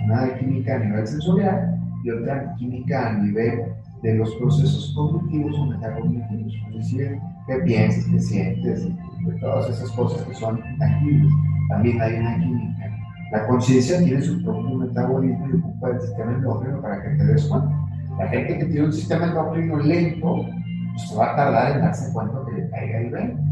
Una 0.06 0.22
de 0.26 0.40
química 0.40 0.76
a 0.76 0.80
nivel 0.80 1.08
sensorial 1.08 1.80
y 2.04 2.12
otra 2.12 2.56
química 2.56 3.10
a 3.10 3.14
nivel 3.14 3.74
de 4.02 4.16
los 4.16 4.34
procesos 4.36 4.94
cognitivos 4.96 5.58
o 5.60 5.66
metacognitivos, 5.66 6.54
es 6.70 6.76
decir, 6.76 7.20
que 7.50 7.56
piensas, 7.64 8.06
que 8.06 8.20
sientes, 8.20 8.86
de 8.86 9.40
todas 9.40 9.70
esas 9.70 9.92
cosas 9.92 10.24
que 10.24 10.34
son 10.36 10.62
tangibles. 10.78 11.34
También 11.70 12.02
hay 12.02 12.14
una 12.16 12.38
química. 12.38 12.98
La 13.32 13.48
conciencia 13.48 14.00
tiene 14.00 14.22
su 14.22 14.44
propio 14.44 14.76
metabolismo 14.76 15.48
y 15.50 15.58
ocupa 15.58 15.90
el 15.90 16.02
sistema 16.02 16.32
endocrino 16.32 16.82
para 16.82 17.02
que 17.02 17.10
te 17.10 17.26
des 17.26 17.46
cuenta. 17.46 17.70
La 18.18 18.28
gente 18.28 18.58
que 18.58 18.66
tiene 18.66 18.86
un 18.86 18.94
sistema 18.94 19.26
endocrino 19.26 19.78
lento, 19.80 20.46
pues 20.94 21.20
va 21.20 21.34
a 21.34 21.36
tardar 21.36 21.76
en 21.76 21.82
darse 21.82 22.12
cuenta 22.14 22.40
que 22.46 22.62
le 22.62 22.70
caiga 22.70 23.00
el 23.00 23.12
20. 23.12 23.44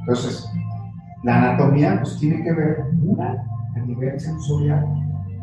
Entonces, 0.00 0.50
la 1.22 1.36
anatomía 1.36 2.00
pues 2.00 2.18
tiene 2.18 2.42
que 2.42 2.52
ver, 2.52 2.84
una, 3.04 3.44
a 3.76 3.78
nivel 3.80 4.18
sensorial, 4.18 4.84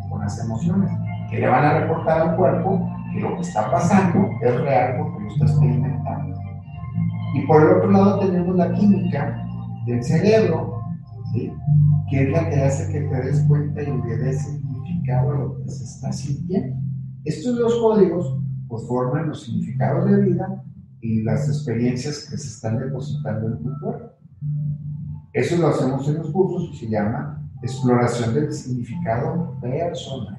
con 0.09 0.21
las 0.21 0.43
emociones, 0.43 0.91
que 1.29 1.39
le 1.39 1.47
van 1.47 1.65
a 1.65 1.79
reportar 1.79 2.21
al 2.21 2.35
cuerpo 2.35 2.89
que 3.13 3.19
lo 3.21 3.35
que 3.35 3.41
está 3.41 3.71
pasando 3.71 4.29
es 4.41 4.61
real 4.61 4.97
porque 4.97 5.23
lo 5.23 5.31
está 5.31 5.45
experimentando. 5.45 6.36
Y 7.33 7.45
por 7.45 7.61
el 7.61 7.77
otro 7.77 7.91
lado 7.91 8.19
tenemos 8.19 8.55
la 8.55 8.73
química 8.73 9.45
del 9.85 10.03
cerebro, 10.03 10.81
¿sí? 11.33 11.51
que 12.09 12.23
es 12.23 12.29
la 12.29 12.49
que 12.49 12.61
hace 12.61 12.91
que 12.91 13.01
te 13.01 13.15
des 13.15 13.41
cuenta 13.47 13.81
y 13.81 13.85
le 13.85 14.17
des 14.17 14.41
significado 14.43 15.31
a 15.31 15.37
lo 15.37 15.57
que 15.57 15.69
se 15.69 15.83
está 15.83 16.11
sintiendo. 16.11 16.77
Estos 17.25 17.57
dos 17.57 17.75
códigos 17.79 18.39
pues, 18.67 18.87
forman 18.87 19.29
los 19.29 19.43
significados 19.43 20.09
de 20.09 20.21
vida 20.21 20.63
y 21.01 21.23
las 21.23 21.47
experiencias 21.47 22.27
que 22.29 22.37
se 22.37 22.47
están 22.47 22.79
depositando 22.79 23.47
en 23.47 23.63
tu 23.63 23.79
cuerpo. 23.81 24.11
Eso 25.33 25.57
lo 25.57 25.67
hacemos 25.67 26.07
en 26.07 26.15
los 26.15 26.31
cursos 26.31 26.69
y 26.73 26.77
se 26.77 26.89
llama 26.89 27.47
exploración 27.61 28.33
del 28.33 28.53
significado 28.53 29.59
personal. 29.61 30.37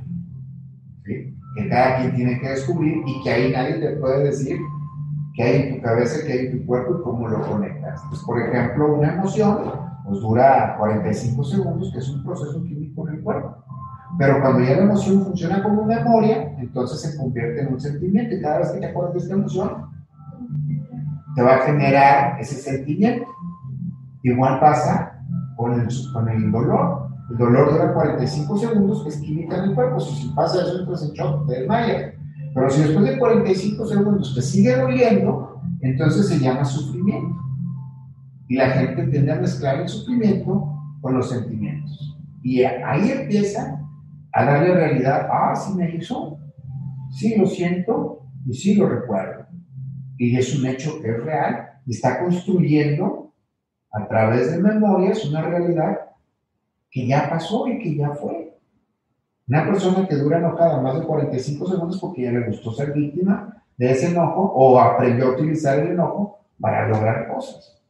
¿sí? 1.04 1.36
Que 1.54 1.68
cada 1.68 2.00
quien 2.00 2.16
tiene 2.16 2.40
que 2.40 2.48
descubrir 2.48 2.96
y 3.06 3.22
que 3.22 3.30
ahí 3.30 3.52
nadie 3.52 3.74
te 3.74 3.96
puede 3.96 4.24
decir 4.24 4.58
qué 5.38 5.44
hay 5.44 5.62
en 5.62 5.76
tu 5.76 5.82
cabeza, 5.82 6.26
qué 6.26 6.32
hay 6.32 6.46
en 6.46 6.58
tu 6.58 6.66
cuerpo 6.66 6.98
y 6.98 7.02
cómo 7.04 7.28
lo 7.28 7.40
conectas. 7.42 8.02
Pues, 8.08 8.20
por 8.22 8.40
ejemplo, 8.40 8.96
una 8.96 9.14
emoción 9.14 9.70
pues 10.04 10.20
dura 10.20 10.74
45 10.78 11.44
segundos, 11.44 11.92
que 11.92 11.98
es 11.98 12.08
un 12.08 12.24
proceso 12.24 12.60
químico 12.64 13.08
en 13.08 13.14
el 13.14 13.22
cuerpo. 13.22 13.56
Pero 14.18 14.40
cuando 14.40 14.64
ya 14.64 14.76
la 14.76 14.82
emoción 14.82 15.24
funciona 15.24 15.62
como 15.62 15.84
memoria, 15.84 16.56
entonces 16.58 17.00
se 17.00 17.16
convierte 17.16 17.60
en 17.60 17.72
un 17.72 17.78
sentimiento 17.78 18.34
y 18.34 18.40
cada 18.40 18.58
vez 18.58 18.72
que 18.72 18.80
te 18.80 18.86
acuerdas 18.86 19.14
de 19.14 19.18
esta 19.20 19.34
emoción, 19.34 19.86
te 21.36 21.42
va 21.42 21.54
a 21.54 21.58
generar 21.60 22.40
ese 22.40 22.56
sentimiento. 22.56 23.28
Igual 24.24 24.58
pasa 24.58 25.22
con 25.56 25.80
el, 25.80 25.88
con 26.12 26.28
el 26.28 26.50
dolor. 26.50 27.10
El 27.30 27.36
dolor 27.36 27.72
dura 27.74 27.94
45 27.94 28.58
segundos, 28.58 29.04
que 29.04 29.10
es 29.10 29.18
química 29.18 29.58
en 29.58 29.64
el 29.70 29.74
cuerpo. 29.76 30.00
Si 30.00 30.30
pasa 30.30 30.62
eso, 30.62 30.80
entonces 30.80 31.10
en 31.10 31.14
shock, 31.14 31.46
te 31.46 31.60
desmayas. 31.60 32.17
Pero 32.58 32.70
si 32.70 32.82
después 32.82 33.04
de 33.04 33.18
45 33.18 33.86
segundos 33.86 34.34
te 34.34 34.42
sigue 34.42 34.74
doliendo, 34.74 35.62
entonces 35.80 36.26
se 36.26 36.40
llama 36.40 36.64
sufrimiento. 36.64 37.36
Y 38.48 38.56
la 38.56 38.70
gente 38.70 39.06
tiende 39.06 39.30
a 39.30 39.36
mezclar 39.36 39.80
el 39.80 39.88
sufrimiento 39.88 40.68
con 41.00 41.14
los 41.14 41.30
sentimientos. 41.30 42.18
Y 42.42 42.64
ahí 42.64 43.12
empieza 43.12 43.80
a 44.32 44.44
darle 44.44 44.74
realidad. 44.74 45.28
Ah, 45.30 45.54
sí 45.54 45.72
me 45.76 45.94
hizo. 45.94 46.36
Sí 47.12 47.36
lo 47.36 47.46
siento 47.46 48.26
y 48.44 48.52
sí 48.52 48.74
lo 48.74 48.88
recuerdo. 48.88 49.46
Y 50.16 50.36
es 50.36 50.58
un 50.58 50.66
hecho 50.66 51.00
que 51.00 51.10
es 51.10 51.22
real 51.22 51.68
y 51.86 51.92
está 51.92 52.18
construyendo 52.18 53.32
a 53.92 54.08
través 54.08 54.50
de 54.50 54.58
memorias 54.58 55.24
una 55.24 55.42
realidad 55.42 55.96
que 56.90 57.06
ya 57.06 57.30
pasó 57.30 57.68
y 57.68 57.78
que 57.78 57.94
ya 57.94 58.10
fue. 58.10 58.47
Una 59.48 59.66
persona 59.66 60.06
que 60.06 60.16
dura 60.16 60.38
enojada 60.38 60.80
más 60.80 60.98
de 60.98 61.06
45 61.06 61.66
segundos 61.66 61.98
porque 62.00 62.22
ya 62.22 62.32
le 62.32 62.46
gustó 62.46 62.72
ser 62.72 62.92
víctima 62.92 63.62
de 63.76 63.90
ese 63.90 64.10
enojo 64.10 64.52
o 64.54 64.78
aprendió 64.78 65.26
a 65.26 65.32
utilizar 65.32 65.78
el 65.78 65.92
enojo 65.92 66.40
para 66.60 66.88
lograr 66.88 67.28
cosas. 67.32 67.80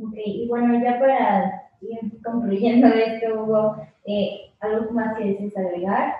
Ok, 0.00 0.14
y 0.14 0.46
bueno, 0.48 0.80
ya 0.82 1.00
para 1.00 1.70
ir 1.80 2.22
concluyendo 2.22 2.86
esto, 2.86 3.42
Hugo, 3.42 3.76
eh, 4.06 4.52
¿algo 4.60 4.92
más 4.92 5.18
que 5.18 5.24
desees 5.24 5.56
agregar? 5.56 6.14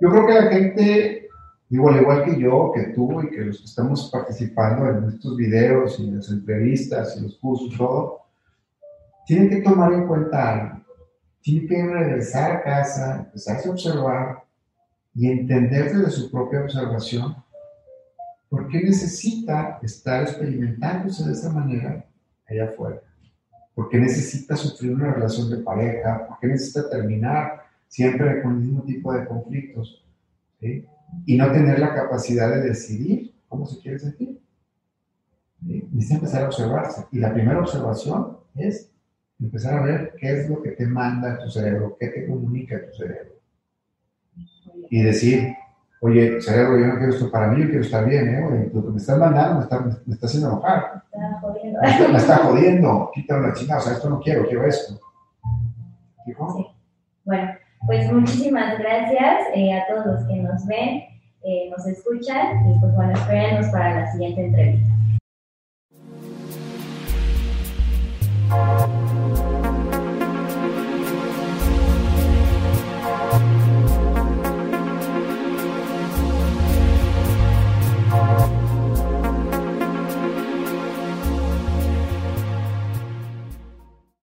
Yo 0.00 0.10
creo 0.10 0.26
que 0.26 0.34
la 0.34 0.50
gente 0.50 1.28
Digo, 1.70 1.90
al 1.90 2.00
igual 2.00 2.24
que 2.24 2.40
yo, 2.40 2.72
que 2.74 2.94
tú 2.94 3.20
y 3.22 3.30
que 3.30 3.42
los 3.42 3.58
que 3.58 3.66
estamos 3.66 4.10
participando 4.10 4.88
en 4.88 5.08
estos 5.08 5.36
videos 5.36 6.00
y 6.00 6.10
las 6.10 6.30
entrevistas 6.30 7.18
y 7.18 7.24
los 7.24 7.36
cursos, 7.36 7.76
todo, 7.76 8.22
tienen 9.26 9.50
que 9.50 9.60
tomar 9.60 9.92
en 9.92 10.06
cuenta 10.06 10.54
algo. 10.54 10.87
Tienen 11.40 11.68
que 11.68 11.86
regresar 11.86 12.52
a 12.52 12.62
casa, 12.62 13.18
empezarse 13.18 13.68
a 13.68 13.72
observar 13.72 14.44
y 15.14 15.28
entender 15.28 15.92
desde 15.92 16.10
su 16.10 16.30
propia 16.30 16.62
observación 16.62 17.36
por 18.48 18.68
qué 18.68 18.82
necesita 18.82 19.78
estar 19.82 20.22
experimentándose 20.22 21.24
de 21.24 21.32
esa 21.32 21.50
manera 21.50 22.04
allá 22.48 22.64
afuera. 22.64 23.00
¿Por 23.74 23.88
qué 23.88 23.98
necesita 23.98 24.56
sufrir 24.56 24.92
una 24.92 25.12
relación 25.12 25.50
de 25.50 25.58
pareja? 25.58 26.26
¿Por 26.26 26.38
qué 26.40 26.48
necesita 26.48 26.88
terminar 26.90 27.62
siempre 27.86 28.42
con 28.42 28.52
el 28.52 28.58
mismo 28.58 28.82
tipo 28.82 29.12
de 29.12 29.26
conflictos? 29.26 30.04
¿Sí? 30.60 30.86
y 31.26 31.36
no 31.36 31.50
tener 31.52 31.78
la 31.78 31.94
capacidad 31.94 32.50
de 32.50 32.68
decidir 32.68 33.34
cómo 33.48 33.66
se 33.66 33.80
quiere 33.80 33.98
sentir. 33.98 34.40
Necesita 35.60 36.16
empezar 36.16 36.42
a 36.44 36.46
observarse. 36.46 37.06
Y 37.12 37.18
la 37.18 37.32
primera 37.32 37.60
observación 37.60 38.38
es 38.54 38.90
empezar 39.40 39.78
a 39.78 39.82
ver 39.82 40.14
qué 40.18 40.32
es 40.32 40.50
lo 40.50 40.62
que 40.62 40.70
te 40.70 40.86
manda 40.86 41.38
tu 41.38 41.50
cerebro, 41.50 41.96
qué 41.98 42.08
te 42.08 42.26
comunica 42.26 42.80
tu 42.86 42.96
cerebro. 42.96 43.32
Y 44.90 45.02
decir, 45.02 45.54
oye, 46.00 46.40
cerebro, 46.40 46.78
yo 46.78 46.86
no 46.86 46.96
quiero 46.96 47.12
esto 47.12 47.30
para 47.30 47.48
mí, 47.48 47.62
yo 47.62 47.68
quiero 47.68 47.82
estar 47.82 48.06
bien, 48.06 48.28
¿eh? 48.28 48.44
Oye, 48.44 48.70
lo 48.72 48.84
que 48.84 48.90
me 48.90 48.96
estás 48.96 49.18
mandando 49.18 49.56
me 49.56 49.62
está, 49.62 49.80
me 49.80 50.14
está 50.14 50.26
haciendo 50.26 50.48
enojar. 50.48 51.02
Me 51.14 51.26
está 51.26 51.40
jodiendo. 51.40 51.80
Me 51.80 51.90
está, 51.90 52.08
me 52.08 52.18
está 52.18 52.36
jodiendo, 52.38 53.10
quítame 53.14 53.48
la 53.48 53.54
chingada, 53.54 53.80
o 53.80 53.84
sea, 53.84 53.92
esto 53.92 54.10
no 54.10 54.20
quiero, 54.20 54.46
quiero 54.46 54.66
esto. 54.66 54.98
¿Dijo? 56.26 56.56
Sí. 56.56 56.66
Bueno, 57.24 57.52
pues 57.86 58.10
muchísimas 58.12 58.78
gracias 58.78 59.48
eh, 59.54 59.72
a 59.72 59.86
todos 59.86 60.06
los 60.06 60.24
que 60.26 60.36
nos 60.36 60.66
ven, 60.66 61.04
eh, 61.42 61.70
nos 61.70 61.86
escuchan 61.86 62.68
y 62.68 62.78
pues 62.80 62.94
bueno, 62.94 63.12
espérenos 63.12 63.66
para 63.68 64.00
la 64.00 64.12
siguiente 64.12 64.46
entrevista. 64.46 64.88